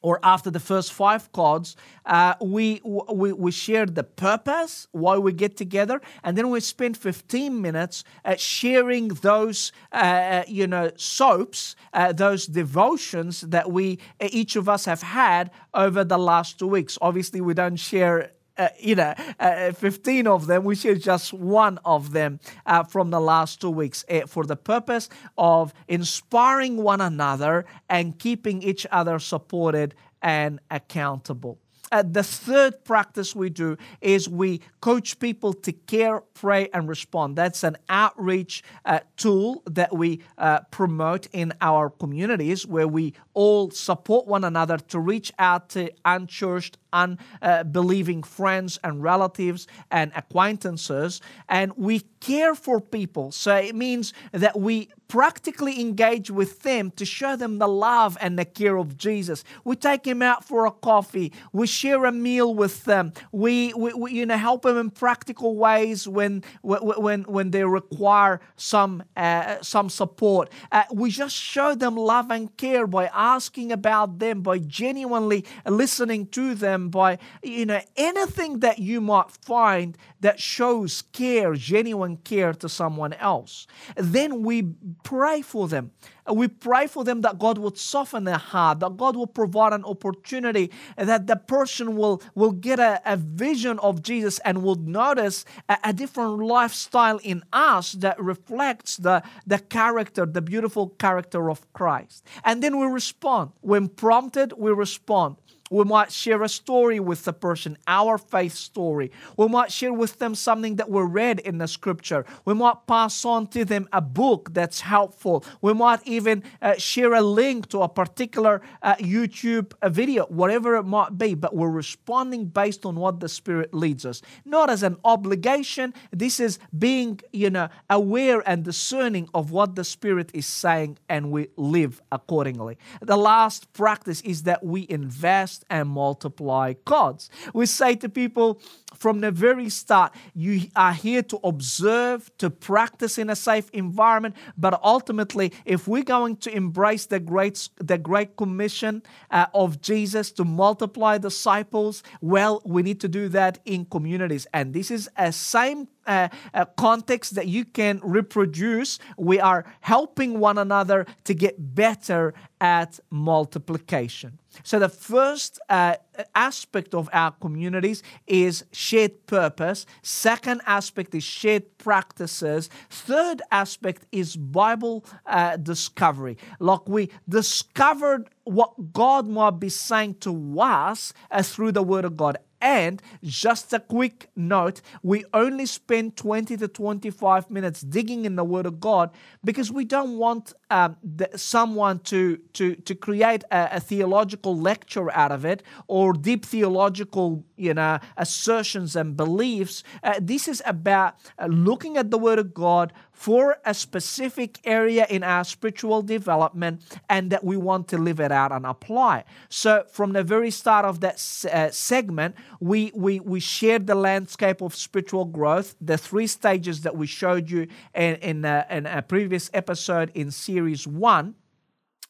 or 0.00 0.20
after 0.22 0.50
the 0.50 0.60
first 0.60 0.92
five 0.92 1.30
cards, 1.32 1.76
uh, 2.06 2.34
we, 2.40 2.80
we, 2.84 3.32
we 3.32 3.50
shared 3.50 3.94
the 3.94 4.04
purpose, 4.04 4.86
why 4.92 5.18
we 5.18 5.32
get 5.32 5.56
together, 5.56 6.00
and 6.22 6.36
then 6.38 6.50
we 6.50 6.60
spent 6.60 6.96
15 6.96 7.60
minutes 7.60 8.04
uh, 8.24 8.36
sharing 8.36 9.08
those, 9.08 9.72
uh, 9.92 9.96
uh 9.96 10.44
you 10.46 10.66
know, 10.66 10.90
soaps, 10.96 11.74
uh, 11.92 12.12
those 12.12 12.46
devotions 12.46 13.40
that 13.42 13.70
we, 13.70 13.98
each 14.20 14.56
of 14.56 14.68
us 14.68 14.84
have 14.84 15.02
had 15.02 15.50
over 15.74 16.04
the 16.04 16.18
last 16.18 16.58
two 16.58 16.68
weeks. 16.68 16.96
Obviously, 17.00 17.40
we 17.40 17.54
don't 17.54 17.76
share 17.76 18.32
uh, 18.58 18.68
you 18.78 18.94
know, 18.94 19.14
uh, 19.38 19.72
15 19.72 20.26
of 20.26 20.46
them. 20.46 20.64
We 20.64 20.74
share 20.74 20.96
just 20.96 21.32
one 21.32 21.78
of 21.84 22.12
them 22.12 22.40
uh, 22.66 22.84
from 22.84 23.10
the 23.10 23.20
last 23.20 23.60
two 23.60 23.70
weeks 23.70 24.04
uh, 24.10 24.26
for 24.26 24.44
the 24.44 24.56
purpose 24.56 25.08
of 25.36 25.72
inspiring 25.86 26.76
one 26.76 27.00
another 27.00 27.64
and 27.88 28.18
keeping 28.18 28.62
each 28.62 28.86
other 28.90 29.18
supported 29.18 29.94
and 30.22 30.60
accountable. 30.70 31.58
Uh, 31.90 32.02
the 32.02 32.22
third 32.22 32.84
practice 32.84 33.34
we 33.34 33.48
do 33.48 33.76
is 34.00 34.28
we 34.28 34.60
coach 34.80 35.18
people 35.18 35.54
to 35.54 35.72
care, 35.72 36.20
pray, 36.34 36.68
and 36.74 36.88
respond. 36.88 37.36
That's 37.36 37.64
an 37.64 37.78
outreach 37.88 38.62
uh, 38.84 39.00
tool 39.16 39.62
that 39.66 39.96
we 39.96 40.20
uh, 40.36 40.60
promote 40.70 41.28
in 41.32 41.54
our 41.60 41.88
communities 41.88 42.66
where 42.66 42.88
we 42.88 43.14
all 43.32 43.70
support 43.70 44.26
one 44.26 44.44
another 44.44 44.76
to 44.76 45.00
reach 45.00 45.32
out 45.38 45.70
to 45.70 45.90
unchurched, 46.04 46.76
unbelieving 46.92 48.22
friends 48.22 48.78
and 48.82 49.02
relatives 49.02 49.66
and 49.90 50.12
acquaintances. 50.14 51.20
And 51.48 51.72
we 51.76 52.00
care 52.20 52.54
for 52.54 52.80
people. 52.80 53.32
So 53.32 53.54
it 53.56 53.74
means 53.74 54.12
that 54.32 54.58
we 54.58 54.88
practically 55.08 55.80
engage 55.80 56.30
with 56.30 56.60
them 56.62 56.90
to 56.90 57.04
show 57.04 57.34
them 57.34 57.58
the 57.58 57.66
love 57.66 58.18
and 58.20 58.38
the 58.38 58.44
care 58.44 58.76
of 58.76 58.96
Jesus. 58.98 59.42
We 59.64 59.74
take 59.74 60.06
him 60.06 60.20
out 60.20 60.44
for 60.44 60.66
a 60.66 60.70
coffee. 60.70 61.32
We 61.52 61.66
share 61.66 62.04
a 62.04 62.12
meal 62.12 62.54
with 62.54 62.84
them. 62.84 63.14
We, 63.32 63.72
we, 63.74 63.94
we 63.94 64.12
you 64.12 64.26
know 64.26 64.36
help 64.36 64.62
them 64.62 64.76
in 64.76 64.90
practical 64.90 65.56
ways 65.56 66.06
when 66.06 66.44
when 66.62 67.22
when 67.22 67.50
they 67.50 67.64
require 67.64 68.40
some 68.56 69.02
uh, 69.16 69.56
some 69.62 69.88
support. 69.88 70.50
Uh, 70.70 70.84
we 70.92 71.10
just 71.10 71.34
show 71.34 71.74
them 71.74 71.96
love 71.96 72.30
and 72.30 72.54
care 72.58 72.86
by 72.86 73.06
asking 73.06 73.72
about 73.72 74.18
them, 74.18 74.42
by 74.42 74.58
genuinely 74.58 75.44
listening 75.66 76.26
to 76.26 76.54
them, 76.54 76.77
by 76.86 77.18
you 77.42 77.66
know 77.66 77.80
anything 77.96 78.60
that 78.60 78.78
you 78.78 79.00
might 79.00 79.32
find 79.42 79.98
that 80.20 80.38
shows 80.38 81.02
care, 81.12 81.54
genuine 81.54 82.16
care 82.18 82.52
to 82.52 82.68
someone 82.68 83.12
else. 83.14 83.66
Then 83.96 84.42
we 84.44 84.74
pray 85.02 85.42
for 85.42 85.66
them. 85.66 85.90
We 86.30 86.48
pray 86.48 86.86
for 86.86 87.04
them 87.04 87.22
that 87.22 87.38
God 87.38 87.58
would 87.58 87.78
soften 87.78 88.24
their 88.24 88.36
heart, 88.36 88.80
that 88.80 88.96
God 88.96 89.16
will 89.16 89.26
provide 89.26 89.72
an 89.72 89.84
opportunity, 89.84 90.70
that 90.96 91.26
the 91.26 91.36
person 91.36 91.96
will, 91.96 92.22
will 92.34 92.52
get 92.52 92.78
a, 92.78 93.00
a 93.06 93.16
vision 93.16 93.78
of 93.78 94.02
Jesus 94.02 94.38
and 94.40 94.62
will 94.62 94.76
notice 94.76 95.44
a, 95.68 95.78
a 95.84 95.92
different 95.92 96.38
lifestyle 96.38 97.18
in 97.18 97.42
us 97.52 97.92
that 97.92 98.20
reflects 98.20 98.96
the, 98.96 99.22
the 99.46 99.58
character, 99.58 100.26
the 100.26 100.42
beautiful 100.42 100.90
character 100.90 101.50
of 101.50 101.70
Christ. 101.72 102.24
And 102.44 102.62
then 102.62 102.78
we 102.78 102.86
respond. 102.86 103.52
When 103.60 103.88
prompted, 103.88 104.52
we 104.56 104.70
respond. 104.72 105.36
We 105.70 105.84
might 105.84 106.12
share 106.12 106.42
a 106.42 106.48
story 106.48 107.00
with 107.00 107.24
the 107.24 107.32
person, 107.32 107.76
our 107.86 108.18
faith 108.18 108.54
story. 108.54 109.10
We 109.36 109.48
might 109.48 109.70
share 109.72 109.92
with 109.92 110.18
them 110.18 110.34
something 110.34 110.76
that 110.76 110.90
we 110.90 111.02
read 111.02 111.40
in 111.40 111.58
the 111.58 111.68
scripture. 111.68 112.24
We 112.44 112.54
might 112.54 112.86
pass 112.86 113.24
on 113.24 113.48
to 113.48 113.64
them 113.64 113.88
a 113.92 114.00
book 114.00 114.52
that's 114.52 114.80
helpful. 114.80 115.44
We 115.60 115.74
might 115.74 116.00
even 116.06 116.42
uh, 116.62 116.74
share 116.76 117.14
a 117.14 117.22
link 117.22 117.68
to 117.70 117.82
a 117.82 117.88
particular 117.88 118.62
uh, 118.82 118.96
YouTube 118.96 119.72
uh, 119.82 119.88
video, 119.88 120.26
whatever 120.26 120.76
it 120.76 120.84
might 120.84 121.18
be. 121.18 121.34
But 121.34 121.54
we're 121.54 121.70
responding 121.70 122.46
based 122.46 122.86
on 122.86 122.96
what 122.96 123.20
the 123.20 123.28
Spirit 123.28 123.74
leads 123.74 124.04
us, 124.06 124.22
not 124.44 124.70
as 124.70 124.82
an 124.82 124.96
obligation. 125.04 125.94
This 126.10 126.40
is 126.40 126.58
being, 126.76 127.20
you 127.32 127.50
know, 127.50 127.68
aware 127.90 128.42
and 128.48 128.64
discerning 128.64 129.28
of 129.34 129.50
what 129.50 129.74
the 129.74 129.84
Spirit 129.84 130.30
is 130.34 130.46
saying, 130.46 130.98
and 131.08 131.30
we 131.30 131.48
live 131.56 132.00
accordingly. 132.10 132.78
The 133.00 133.16
last 133.16 133.72
practice 133.72 134.20
is 134.22 134.44
that 134.44 134.64
we 134.64 134.86
invest 134.88 135.57
and 135.70 135.88
multiply 135.88 136.74
gods. 136.84 137.30
We 137.52 137.66
say 137.66 137.94
to 137.96 138.08
people 138.08 138.60
from 138.94 139.20
the 139.20 139.30
very 139.30 139.68
start, 139.68 140.14
you 140.34 140.68
are 140.74 140.92
here 140.92 141.22
to 141.22 141.38
observe, 141.44 142.30
to 142.38 142.50
practice 142.50 143.18
in 143.18 143.30
a 143.30 143.36
safe 143.36 143.70
environment, 143.72 144.34
but 144.56 144.80
ultimately, 144.82 145.52
if 145.64 145.86
we're 145.86 146.02
going 146.02 146.36
to 146.38 146.54
embrace 146.54 147.06
the 147.06 147.20
great, 147.20 147.68
the 147.76 147.98
great 147.98 148.36
commission 148.36 149.02
uh, 149.30 149.46
of 149.54 149.80
Jesus 149.80 150.32
to 150.32 150.44
multiply 150.44 151.18
disciples, 151.18 152.02
well, 152.20 152.62
we 152.64 152.82
need 152.82 153.00
to 153.00 153.08
do 153.08 153.28
that 153.28 153.58
in 153.64 153.84
communities. 153.84 154.46
And 154.52 154.72
this 154.72 154.90
is 154.90 155.08
a 155.16 155.32
same 155.32 155.88
uh, 156.06 156.28
uh, 156.54 156.64
context 156.76 157.34
that 157.34 157.46
you 157.46 157.64
can 157.64 158.00
reproduce. 158.02 158.98
We 159.18 159.40
are 159.40 159.66
helping 159.80 160.40
one 160.40 160.58
another 160.58 161.06
to 161.24 161.34
get 161.34 161.74
better 161.74 162.34
at 162.60 162.98
multiplication. 163.10 164.38
So, 164.62 164.78
the 164.78 164.88
first 164.88 165.60
uh, 165.68 165.96
aspect 166.34 166.94
of 166.94 167.08
our 167.12 167.32
communities 167.32 168.02
is 168.26 168.64
shared 168.72 169.26
purpose. 169.26 169.86
Second 170.02 170.60
aspect 170.66 171.14
is 171.14 171.24
shared 171.24 171.78
practices. 171.78 172.68
Third 172.90 173.42
aspect 173.50 174.06
is 174.12 174.36
Bible 174.36 175.04
uh, 175.26 175.56
discovery. 175.56 176.38
Like 176.58 176.88
we 176.88 177.10
discovered 177.28 178.28
what 178.44 178.92
God 178.92 179.28
might 179.28 179.60
be 179.60 179.68
saying 179.68 180.16
to 180.20 180.60
us 180.60 181.12
uh, 181.30 181.42
through 181.42 181.72
the 181.72 181.82
Word 181.82 182.04
of 182.04 182.16
God. 182.16 182.38
And 182.60 183.00
just 183.22 183.72
a 183.72 183.80
quick 183.80 184.30
note 184.34 184.80
we 185.02 185.24
only 185.32 185.66
spend 185.66 186.16
20 186.16 186.56
to 186.56 186.68
25 186.68 187.50
minutes 187.50 187.82
digging 187.82 188.24
in 188.24 188.36
the 188.36 188.44
Word 188.44 188.66
of 188.66 188.80
God 188.80 189.10
because 189.44 189.70
we 189.70 189.84
don't 189.84 190.18
want 190.18 190.52
um, 190.70 190.96
the, 191.02 191.30
someone 191.36 192.00
to, 192.00 192.38
to, 192.54 192.74
to 192.74 192.94
create 192.94 193.44
a, 193.50 193.68
a, 193.72 193.80
theological 193.80 194.58
lecture 194.58 195.10
out 195.12 195.32
of 195.32 195.44
it 195.44 195.62
or 195.86 196.12
deep 196.12 196.44
theological 196.44 197.44
you 197.56 197.74
know, 197.74 197.98
assertions 198.16 198.96
and 198.96 199.16
beliefs. 199.16 199.82
Uh, 200.02 200.14
this 200.20 200.48
is 200.48 200.62
about 200.66 201.14
uh, 201.38 201.46
looking 201.46 201.96
at 201.96 202.10
the 202.10 202.18
Word 202.18 202.38
of 202.38 202.54
God 202.54 202.92
for 203.18 203.56
a 203.64 203.74
specific 203.74 204.60
area 204.62 205.04
in 205.10 205.24
our 205.24 205.42
spiritual 205.42 206.02
development 206.02 206.80
and 207.08 207.30
that 207.32 207.42
we 207.42 207.56
want 207.56 207.88
to 207.88 207.98
live 207.98 208.20
it 208.20 208.30
out 208.30 208.52
and 208.52 208.64
apply. 208.64 209.24
So, 209.48 209.82
from 209.90 210.12
the 210.12 210.22
very 210.22 210.52
start 210.52 210.84
of 210.84 211.00
that 211.00 211.16
uh, 211.52 211.70
segment, 211.72 212.36
we, 212.60 212.92
we, 212.94 213.18
we 213.18 213.40
shared 213.40 213.88
the 213.88 213.96
landscape 213.96 214.60
of 214.60 214.72
spiritual 214.72 215.24
growth, 215.24 215.74
the 215.80 215.98
three 215.98 216.28
stages 216.28 216.82
that 216.82 216.96
we 216.96 217.08
showed 217.08 217.50
you 217.50 217.66
in, 217.92 218.14
in, 218.16 218.44
uh, 218.44 218.64
in 218.70 218.86
a 218.86 219.02
previous 219.02 219.50
episode 219.52 220.12
in 220.14 220.30
series 220.30 220.86
one 220.86 221.34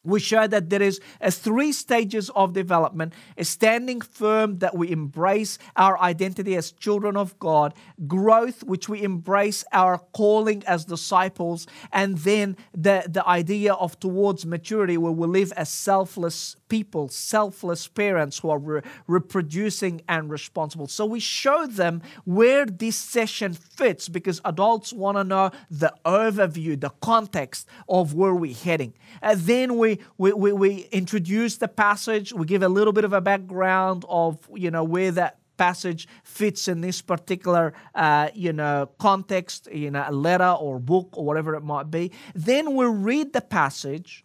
we 0.09 0.21
show 0.21 0.47
that 0.47 0.71
there 0.71 0.83
is 0.83 1.01
a 1.21 1.31
three 1.31 1.73
stages 1.73 2.31
of 2.31 2.53
development 2.53 3.13
standing 3.41 4.01
firm 4.01 4.59
that 4.59 4.77
we 4.77 4.91
embrace 4.91 5.59
our 5.77 5.99
identity 6.01 6.57
as 6.57 6.73
children 6.73 7.17
of 7.17 7.39
god 7.39 7.75
growth 8.07 8.63
which 8.65 8.89
we 8.89 9.03
embrace 9.03 9.65
our 9.73 9.99
calling 10.13 10.63
as 10.67 10.85
disciples 10.85 11.67
and 11.93 12.19
then 12.19 12.57
the, 12.73 13.05
the 13.09 13.27
idea 13.29 13.73
of 13.75 13.99
towards 14.01 14.45
maturity 14.47 14.97
where 14.97 15.13
we 15.13 15.27
live 15.27 15.53
as 15.53 15.69
selfless 15.69 16.57
people 16.69 17.09
selfless 17.09 17.87
parents 17.89 18.39
who 18.39 18.51
are 18.51 18.59
re- 18.59 18.83
reproducing 19.07 20.03
and 20.09 20.31
responsible. 20.31 20.87
So 20.87 21.05
we 21.07 21.21
show 21.21 21.67
them 21.67 22.03
where 22.25 22.67
this 22.67 22.97
session 22.97 23.55
fits 23.55 24.09
because 24.09 24.41
adults 24.45 24.93
want 24.93 25.17
to 25.17 25.25
know 25.25 25.51
the 25.71 25.93
overview 26.05 26.79
the 26.79 26.91
context 27.01 27.67
of 27.89 28.15
where 28.15 28.35
we're 28.35 28.55
heading. 28.55 28.95
And 29.23 29.41
then 29.41 29.79
we 29.79 29.98
we, 30.17 30.33
we, 30.33 30.53
we 30.53 30.89
introduce 30.93 31.57
the 31.57 31.69
passage, 31.69 32.33
we 32.33 32.47
give 32.47 32.63
a 32.63 32.69
little 32.69 32.93
bit 32.93 33.05
of 33.05 33.13
a 33.13 33.21
background 33.21 34.05
of, 34.09 34.39
you 34.55 34.71
know, 34.71 34.85
where 34.85 35.11
that 35.13 35.39
passage 35.57 36.07
fits 36.23 36.69
in 36.69 36.81
this 36.81 37.03
particular 37.03 37.75
uh, 37.97 38.29
you 38.33 38.53
know 38.53 38.89
context 38.99 39.67
in 39.67 39.97
a 39.97 40.11
letter 40.13 40.57
or 40.61 40.79
book 40.79 41.09
or 41.13 41.25
whatever 41.25 41.55
it 41.55 41.63
might 41.63 41.91
be. 41.91 42.13
Then 42.35 42.77
we 42.77 42.87
read 42.87 43.33
the 43.33 43.41
passage 43.41 44.25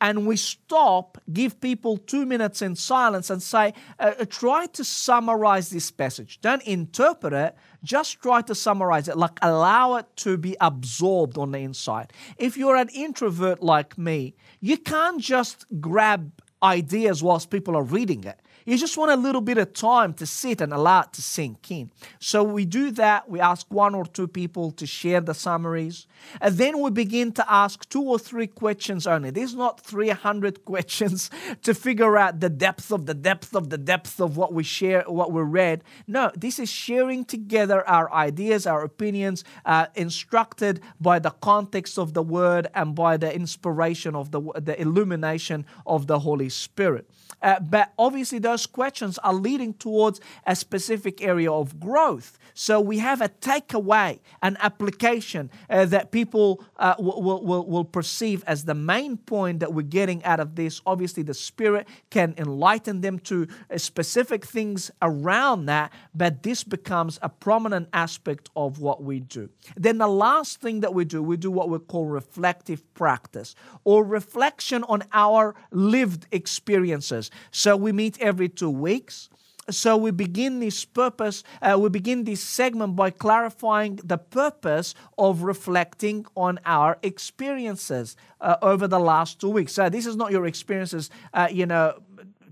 and 0.00 0.26
we 0.26 0.36
stop 0.36 1.18
give 1.32 1.60
people 1.60 1.96
two 1.96 2.24
minutes 2.24 2.62
in 2.62 2.74
silence 2.74 3.30
and 3.30 3.42
say 3.42 3.74
uh, 3.98 4.12
uh 4.20 4.24
try 4.28 4.66
to 4.66 4.84
summarize 4.84 5.70
this 5.70 5.90
passage 5.90 6.40
don't 6.40 6.62
interpret 6.62 7.32
it 7.32 7.56
just 7.82 8.20
try 8.20 8.42
to 8.42 8.54
summarize 8.54 9.08
it, 9.08 9.16
like 9.16 9.38
allow 9.42 9.96
it 9.96 10.06
to 10.16 10.36
be 10.36 10.56
absorbed 10.60 11.38
on 11.38 11.52
the 11.52 11.58
inside. 11.58 12.12
If 12.36 12.56
you're 12.56 12.76
an 12.76 12.88
introvert 12.94 13.62
like 13.62 13.96
me, 13.96 14.34
you 14.60 14.76
can't 14.76 15.20
just 15.20 15.66
grab 15.80 16.32
ideas 16.62 17.22
whilst 17.22 17.50
people 17.50 17.76
are 17.76 17.82
reading 17.82 18.24
it. 18.24 18.40
You 18.68 18.76
just 18.76 18.98
want 18.98 19.10
a 19.10 19.16
little 19.16 19.40
bit 19.40 19.56
of 19.56 19.72
time 19.72 20.12
to 20.12 20.26
sit 20.26 20.60
and 20.60 20.74
allow 20.74 21.00
it 21.00 21.14
to 21.14 21.22
sink 21.22 21.70
in. 21.70 21.90
So 22.18 22.44
we 22.44 22.66
do 22.66 22.90
that. 22.90 23.26
We 23.26 23.40
ask 23.40 23.64
one 23.70 23.94
or 23.94 24.04
two 24.04 24.28
people 24.28 24.72
to 24.72 24.86
share 24.86 25.22
the 25.22 25.32
summaries. 25.32 26.06
And 26.38 26.54
then 26.58 26.82
we 26.82 26.90
begin 26.90 27.32
to 27.32 27.50
ask 27.50 27.88
two 27.88 28.02
or 28.02 28.18
three 28.18 28.46
questions 28.46 29.06
only. 29.06 29.30
There's 29.30 29.54
not 29.54 29.80
300 29.80 30.64
questions 30.66 31.30
to 31.62 31.72
figure 31.72 32.18
out 32.18 32.40
the 32.40 32.50
depth 32.50 32.92
of 32.92 33.06
the 33.06 33.14
depth 33.14 33.56
of 33.56 33.70
the 33.70 33.78
depth 33.78 34.20
of 34.20 34.36
what 34.36 34.52
we 34.52 34.64
share, 34.64 35.02
what 35.06 35.32
we 35.32 35.40
read. 35.40 35.82
No, 36.06 36.30
this 36.36 36.58
is 36.58 36.70
sharing 36.70 37.24
together 37.24 37.88
our 37.88 38.12
ideas, 38.12 38.66
our 38.66 38.82
opinions, 38.82 39.44
uh, 39.64 39.86
instructed 39.94 40.82
by 41.00 41.18
the 41.18 41.30
context 41.30 41.98
of 41.98 42.12
the 42.12 42.22
word 42.22 42.66
and 42.74 42.94
by 42.94 43.16
the 43.16 43.34
inspiration 43.34 44.14
of 44.14 44.30
the, 44.30 44.42
the 44.60 44.78
illumination 44.78 45.64
of 45.86 46.06
the 46.06 46.18
Holy 46.18 46.50
Spirit. 46.50 47.08
Uh, 47.42 47.60
but 47.60 47.92
obviously, 47.98 48.38
those 48.38 48.66
questions 48.66 49.18
are 49.18 49.34
leading 49.34 49.74
towards 49.74 50.20
a 50.46 50.56
specific 50.56 51.22
area 51.22 51.50
of 51.50 51.78
growth. 51.78 52.38
So 52.54 52.80
we 52.80 52.98
have 52.98 53.20
a 53.20 53.28
takeaway, 53.28 54.18
an 54.42 54.56
application 54.60 55.50
uh, 55.70 55.84
that 55.86 56.10
people 56.10 56.64
uh, 56.76 56.94
will, 56.98 57.42
will, 57.42 57.66
will 57.66 57.84
perceive 57.84 58.42
as 58.46 58.64
the 58.64 58.74
main 58.74 59.16
point 59.16 59.60
that 59.60 59.72
we're 59.72 59.82
getting 59.82 60.24
out 60.24 60.40
of 60.40 60.56
this. 60.56 60.80
Obviously, 60.84 61.22
the 61.22 61.34
Spirit 61.34 61.86
can 62.10 62.34
enlighten 62.36 63.00
them 63.00 63.18
to 63.20 63.46
uh, 63.70 63.78
specific 63.78 64.44
things 64.44 64.90
around 65.02 65.66
that, 65.66 65.92
but 66.14 66.42
this 66.42 66.64
becomes 66.64 67.18
a 67.22 67.28
prominent 67.28 67.88
aspect 67.92 68.50
of 68.56 68.80
what 68.80 69.02
we 69.02 69.20
do. 69.20 69.48
Then 69.76 69.98
the 69.98 70.08
last 70.08 70.60
thing 70.60 70.80
that 70.80 70.94
we 70.94 71.04
do, 71.04 71.22
we 71.22 71.36
do 71.36 71.50
what 71.50 71.68
we 71.68 71.78
call 71.78 72.06
reflective 72.06 72.82
practice 72.94 73.54
or 73.84 74.04
reflection 74.04 74.82
on 74.84 75.04
our 75.12 75.54
lived 75.70 76.26
experiences. 76.32 77.27
So 77.50 77.76
we 77.76 77.92
meet 77.92 78.20
every 78.20 78.48
two 78.48 78.70
weeks. 78.70 79.28
So 79.70 79.98
we 79.98 80.12
begin 80.12 80.60
this 80.60 80.86
purpose, 80.86 81.44
uh, 81.60 81.76
we 81.78 81.90
begin 81.90 82.24
this 82.24 82.42
segment 82.42 82.96
by 82.96 83.10
clarifying 83.10 83.96
the 84.02 84.16
purpose 84.16 84.94
of 85.18 85.42
reflecting 85.42 86.24
on 86.34 86.58
our 86.64 86.96
experiences 87.02 88.16
uh, 88.40 88.56
over 88.62 88.88
the 88.88 88.98
last 88.98 89.40
two 89.40 89.50
weeks. 89.50 89.74
So 89.74 89.90
this 89.90 90.06
is 90.06 90.16
not 90.16 90.32
your 90.32 90.46
experiences, 90.46 91.10
uh, 91.34 91.48
you 91.50 91.66
know, 91.66 92.00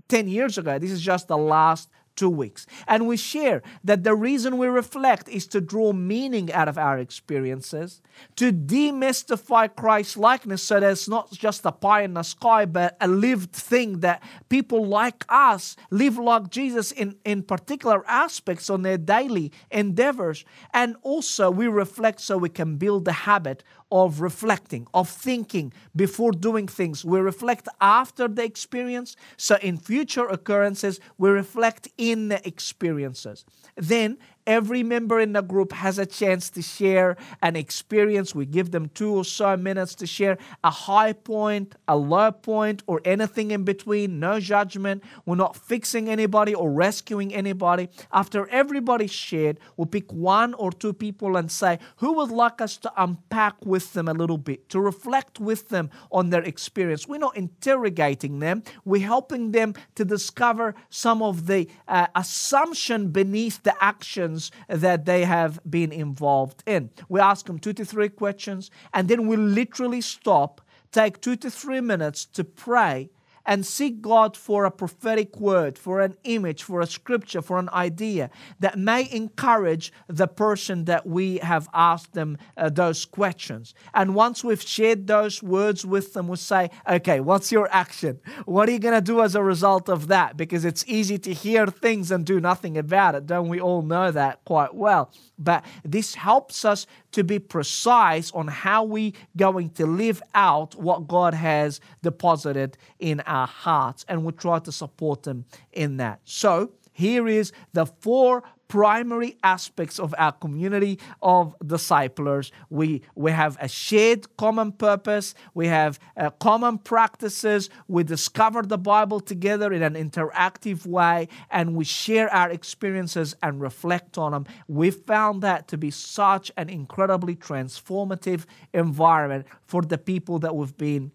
10 0.09 0.27
years 0.27 0.59
ago. 0.59 0.77
This 0.77 0.91
is 0.91 1.01
just 1.01 1.27
the 1.27 1.37
last 1.37 1.89
two 2.17 2.29
weeks. 2.29 2.65
And 2.87 3.07
we 3.07 3.15
share 3.15 3.61
that 3.83 4.03
the 4.03 4.15
reason 4.15 4.57
we 4.57 4.67
reflect 4.67 5.29
is 5.29 5.47
to 5.47 5.61
draw 5.61 5.93
meaning 5.93 6.51
out 6.51 6.67
of 6.67 6.77
our 6.77 6.97
experiences, 6.97 8.01
to 8.35 8.51
demystify 8.51 9.73
Christ 9.73 10.17
likeness 10.17 10.63
so 10.63 10.79
that 10.79 10.91
it's 10.91 11.07
not 11.07 11.31
just 11.31 11.65
a 11.65 11.71
pie 11.71 12.01
in 12.01 12.15
the 12.15 12.23
sky, 12.23 12.65
but 12.65 12.97
a 12.99 13.07
lived 13.07 13.53
thing 13.53 13.99
that 13.99 14.21
people 14.49 14.85
like 14.85 15.23
us 15.29 15.75
live 15.91 16.17
like 16.17 16.49
Jesus 16.49 16.91
in, 16.91 17.15
in 17.23 17.43
particular 17.43 18.03
aspects 18.07 18.69
on 18.69 18.81
their 18.81 18.97
daily 18.97 19.51
endeavors. 19.71 20.43
And 20.73 20.95
also, 21.03 21.51
we 21.51 21.67
reflect 21.67 22.19
so 22.19 22.37
we 22.37 22.49
can 22.49 22.77
build 22.77 23.05
the 23.05 23.13
habit 23.13 23.63
of 23.91 24.21
reflecting, 24.21 24.87
of 24.93 25.09
thinking 25.09 25.73
before 25.95 26.31
doing 26.31 26.67
things. 26.67 27.05
We 27.05 27.19
reflect 27.19 27.67
after 27.79 28.27
the 28.27 28.43
experience. 28.43 29.15
So 29.37 29.57
in 29.61 29.77
future 29.77 30.27
occurrences, 30.27 30.99
we 31.17 31.29
reflect 31.29 31.87
in 31.97 32.27
the 32.27 32.45
experiences. 32.47 33.45
Then 33.75 34.17
every 34.47 34.81
member 34.81 35.19
in 35.19 35.33
the 35.33 35.41
group 35.41 35.73
has 35.73 35.99
a 35.99 36.05
chance 36.05 36.49
to 36.51 36.61
share 36.61 37.17
an 37.43 37.55
experience. 37.55 38.33
We 38.33 38.45
give 38.45 38.71
them 38.71 38.89
two 38.95 39.13
or 39.13 39.25
so 39.25 39.55
minutes 39.57 39.93
to 39.95 40.07
share 40.07 40.37
a 40.63 40.71
high 40.71 41.13
point, 41.13 41.75
a 41.87 41.97
low 41.97 42.31
point, 42.31 42.81
or 42.87 43.01
anything 43.05 43.51
in 43.51 43.63
between. 43.63 44.19
No 44.19 44.39
judgment. 44.39 45.03
We're 45.25 45.35
not 45.35 45.57
fixing 45.57 46.09
anybody 46.09 46.55
or 46.55 46.71
rescuing 46.71 47.35
anybody. 47.35 47.89
After 48.11 48.47
everybody 48.47 49.07
shared, 49.07 49.59
we'll 49.75 49.87
pick 49.87 50.11
one 50.11 50.53
or 50.53 50.71
two 50.71 50.93
people 50.93 51.35
and 51.35 51.51
say, 51.51 51.77
who 51.97 52.13
would 52.13 52.31
like 52.31 52.61
us 52.61 52.77
to 52.77 52.91
unpack 52.97 53.55
with 53.65 53.93
them 53.93 54.07
a 54.07 54.13
little 54.13 54.37
bit, 54.37 54.69
to 54.69 54.79
reflect 54.79 55.39
with 55.39 55.67
them 55.67 55.89
on 56.11 56.29
their 56.29 56.43
experience? 56.43 57.07
We're 57.07 57.19
not 57.19 57.35
interrogating 57.35 58.39
them, 58.39 58.63
we're 58.85 59.05
helping 59.05 59.51
them 59.51 59.73
to 59.95 60.05
discover 60.05 60.73
some 60.89 61.21
of 61.21 61.47
the 61.47 61.67
uh, 61.87 62.07
assumption 62.15 63.09
beneath 63.09 63.61
the 63.63 63.75
actions 63.83 64.36
that 64.67 65.05
they 65.05 65.25
have 65.25 65.59
been 65.69 65.91
involved 65.91 66.63
in. 66.65 66.89
We 67.09 67.19
ask 67.19 67.45
them 67.45 67.59
two 67.59 67.73
to 67.73 67.85
three 67.85 68.09
questions, 68.09 68.71
and 68.93 69.07
then 69.07 69.27
we 69.27 69.35
literally 69.37 70.01
stop, 70.01 70.61
take 70.91 71.21
two 71.21 71.35
to 71.37 71.49
three 71.49 71.81
minutes 71.81 72.25
to 72.25 72.43
pray 72.43 73.09
and 73.47 73.65
seek 73.65 74.01
God 74.01 74.35
for 74.35 74.65
a 74.65 74.71
prophetic 74.71 75.39
word, 75.39 75.79
for 75.79 76.01
an 76.01 76.17
image, 76.25 76.63
for 76.63 76.81
a 76.81 76.85
scripture, 76.85 77.41
for 77.41 77.57
an 77.57 77.69
idea 77.69 78.29
that 78.59 78.77
may 78.77 79.09
encourage 79.09 79.93
the 80.07 80.27
person 80.27 80.83
that 80.85 81.07
we 81.07 81.37
have 81.37 81.69
asked 81.73 82.13
them 82.13 82.37
uh, 82.57 82.69
those 82.69 83.05
questions. 83.05 83.73
And 83.93 84.13
once 84.13 84.43
we've 84.43 84.61
shared 84.61 85.07
those 85.07 85.41
words 85.41 85.85
with 85.85 86.13
them, 86.13 86.27
we 86.27 86.35
say, 86.35 86.69
okay, 86.87 87.21
what's 87.21 87.51
your 87.51 87.69
action? 87.71 88.19
What 88.45 88.67
are 88.67 88.73
you 88.73 88.79
going 88.79 88.93
to 88.93 89.01
do 89.01 89.21
as 89.21 89.33
a 89.33 89.43
result 89.43 89.87
of 89.87 90.07
that? 90.09 90.35
Because 90.35 90.65
it's 90.65 90.83
easy 90.85 91.17
to 91.19 91.33
hear 91.33 91.67
things 91.67 92.11
and 92.11 92.25
do 92.25 92.41
nothing 92.41 92.77
about 92.77 93.15
it. 93.15 93.25
Don't 93.25 93.47
we 93.47 93.61
all 93.61 93.81
know 93.81 94.11
that 94.11 94.43
quite 94.43 94.75
well? 94.75 95.11
But 95.39 95.63
this 95.85 96.15
helps 96.15 96.65
us 96.65 96.85
to 97.11 97.23
be 97.23 97.39
precise 97.39 98.31
on 98.31 98.47
how 98.47 98.83
we 98.83 99.13
going 99.35 99.69
to 99.71 99.85
live 99.85 100.21
out 100.35 100.75
what 100.75 101.07
God 101.07 101.33
has 101.33 101.79
deposited 102.01 102.77
in 102.99 103.21
our 103.21 103.36
hearts 103.45 104.05
and 104.07 104.23
we 104.23 104.31
try 104.31 104.59
to 104.59 104.71
support 104.71 105.23
them 105.23 105.45
in 105.71 105.97
that. 105.97 106.21
So, 106.23 106.71
here 106.91 107.27
is 107.27 107.51
the 107.73 107.85
four 107.85 108.41
primary 108.67 109.37
aspects 109.43 109.99
of 109.99 110.13
our 110.17 110.31
community 110.31 110.99
of 111.21 111.55
disciplers. 111.65 112.51
We, 112.69 113.03
we 113.15 113.31
have 113.31 113.57
a 113.61 113.67
shared 113.67 114.35
common 114.37 114.71
purpose, 114.71 115.35
we 115.53 115.67
have 115.67 115.99
uh, 116.17 116.31
common 116.31 116.79
practices, 116.79 117.69
we 117.87 118.03
discover 118.03 118.63
the 118.63 118.77
Bible 118.77 119.19
together 119.19 119.71
in 119.71 119.83
an 119.83 119.93
interactive 119.93 120.85
way, 120.85 121.27
and 121.49 121.75
we 121.75 121.85
share 121.85 122.33
our 122.33 122.49
experiences 122.49 123.35
and 123.41 123.61
reflect 123.61 124.17
on 124.17 124.31
them. 124.31 124.45
We 124.67 124.91
found 124.91 125.43
that 125.43 125.67
to 125.69 125.77
be 125.77 125.91
such 125.91 126.51
an 126.57 126.69
incredibly 126.69 127.35
transformative 127.35 128.45
environment 128.73 129.45
for 129.65 129.81
the 129.81 129.97
people 129.97 130.39
that 130.39 130.55
we've 130.55 130.75
been 130.77 131.11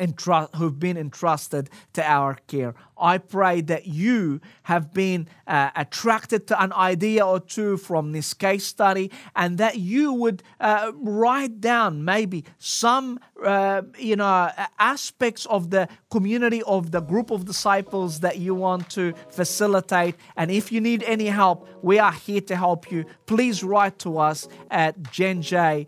entru- 0.00 0.54
who've 0.56 0.78
been 0.78 0.96
entrusted 0.96 1.70
to 1.92 2.02
our 2.02 2.34
care. 2.46 2.74
I 2.96 3.18
pray 3.18 3.60
that 3.62 3.86
you 3.86 4.40
have 4.64 4.92
been 4.92 5.28
uh, 5.46 5.70
attracted 5.74 6.46
to 6.48 6.62
an 6.62 6.72
idea 6.72 7.26
or 7.26 7.40
two 7.40 7.76
from 7.76 8.12
this 8.12 8.34
case 8.34 8.64
study 8.64 9.10
and 9.34 9.58
that 9.58 9.78
you 9.78 10.12
would 10.12 10.42
uh, 10.60 10.92
write 10.94 11.60
down 11.60 12.04
maybe 12.04 12.44
some 12.58 13.18
uh, 13.44 13.82
you 13.98 14.16
know 14.16 14.50
aspects 14.78 15.46
of 15.46 15.70
the 15.70 15.88
community 16.10 16.62
of 16.64 16.90
the 16.90 17.00
group 17.00 17.30
of 17.30 17.44
disciples 17.44 18.20
that 18.20 18.38
you 18.38 18.54
want 18.54 18.88
to 18.90 19.12
facilitate 19.30 20.14
and 20.36 20.50
if 20.50 20.72
you 20.72 20.80
need 20.80 21.02
any 21.04 21.26
help 21.26 21.68
we 21.82 21.98
are 21.98 22.12
here 22.12 22.40
to 22.40 22.56
help 22.56 22.90
you 22.90 23.04
please 23.26 23.62
write 23.62 23.98
to 23.98 24.18
us 24.18 24.48
at 24.70 25.00
genj.com.au 25.02 25.86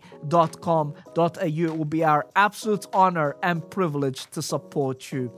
it 1.41 1.77
will 1.77 1.85
be 1.85 2.03
our 2.03 2.25
absolute 2.35 2.85
honor 2.93 3.35
and 3.43 3.69
privilege 3.69 3.97
privilege 3.97 4.29
to 4.31 4.41
support 4.41 5.11
you. 5.11 5.31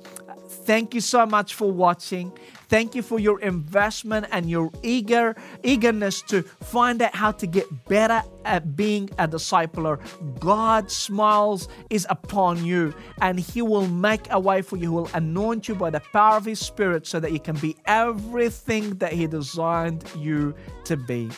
Thank 0.65 0.93
you 0.93 1.01
so 1.01 1.25
much 1.25 1.53
for 1.53 1.71
watching. 1.71 2.31
Thank 2.69 2.93
you 2.93 3.01
for 3.01 3.19
your 3.19 3.41
investment 3.41 4.27
and 4.31 4.47
your 4.47 4.71
eager 4.83 5.35
eagerness 5.63 6.21
to 6.23 6.43
find 6.43 7.01
out 7.01 7.15
how 7.15 7.31
to 7.31 7.47
get 7.47 7.65
better 7.85 8.21
at 8.45 8.75
being 8.75 9.09
a 9.17 9.27
discipler. 9.27 9.99
God 10.39 10.91
smiles 10.91 11.67
is 11.89 12.05
upon 12.11 12.63
you 12.63 12.93
and 13.21 13.39
he 13.39 13.63
will 13.63 13.87
make 13.87 14.27
a 14.29 14.39
way 14.39 14.61
for 14.61 14.75
you. 14.77 14.81
He 14.81 14.87
will 14.87 15.09
anoint 15.15 15.67
you 15.67 15.73
by 15.73 15.89
the 15.89 15.99
power 16.13 16.37
of 16.37 16.45
his 16.45 16.59
spirit 16.59 17.07
so 17.07 17.19
that 17.19 17.31
you 17.31 17.39
can 17.39 17.57
be 17.57 17.75
everything 17.85 18.91
that 18.99 19.13
he 19.13 19.25
designed 19.25 20.03
you 20.15 20.53
to 20.85 20.95
be. 20.95 21.29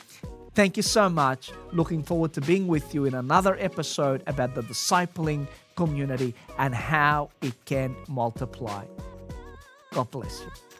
Thank 0.54 0.76
you 0.76 0.84
so 0.84 1.10
much. 1.10 1.52
Looking 1.72 2.04
forward 2.04 2.34
to 2.34 2.41
being 2.41 2.67
with 2.67 2.94
you 2.94 3.06
in 3.06 3.13
another 3.13 3.56
episode 3.58 4.22
about 4.28 4.54
the 4.54 4.63
discipling 4.63 5.48
community 5.78 6.36
and 6.58 6.76
how 6.76 7.30
it 7.41 7.54
can 7.63 7.96
multiply. 8.10 8.84
God 9.94 10.12
bless 10.12 10.41
you. 10.41 10.71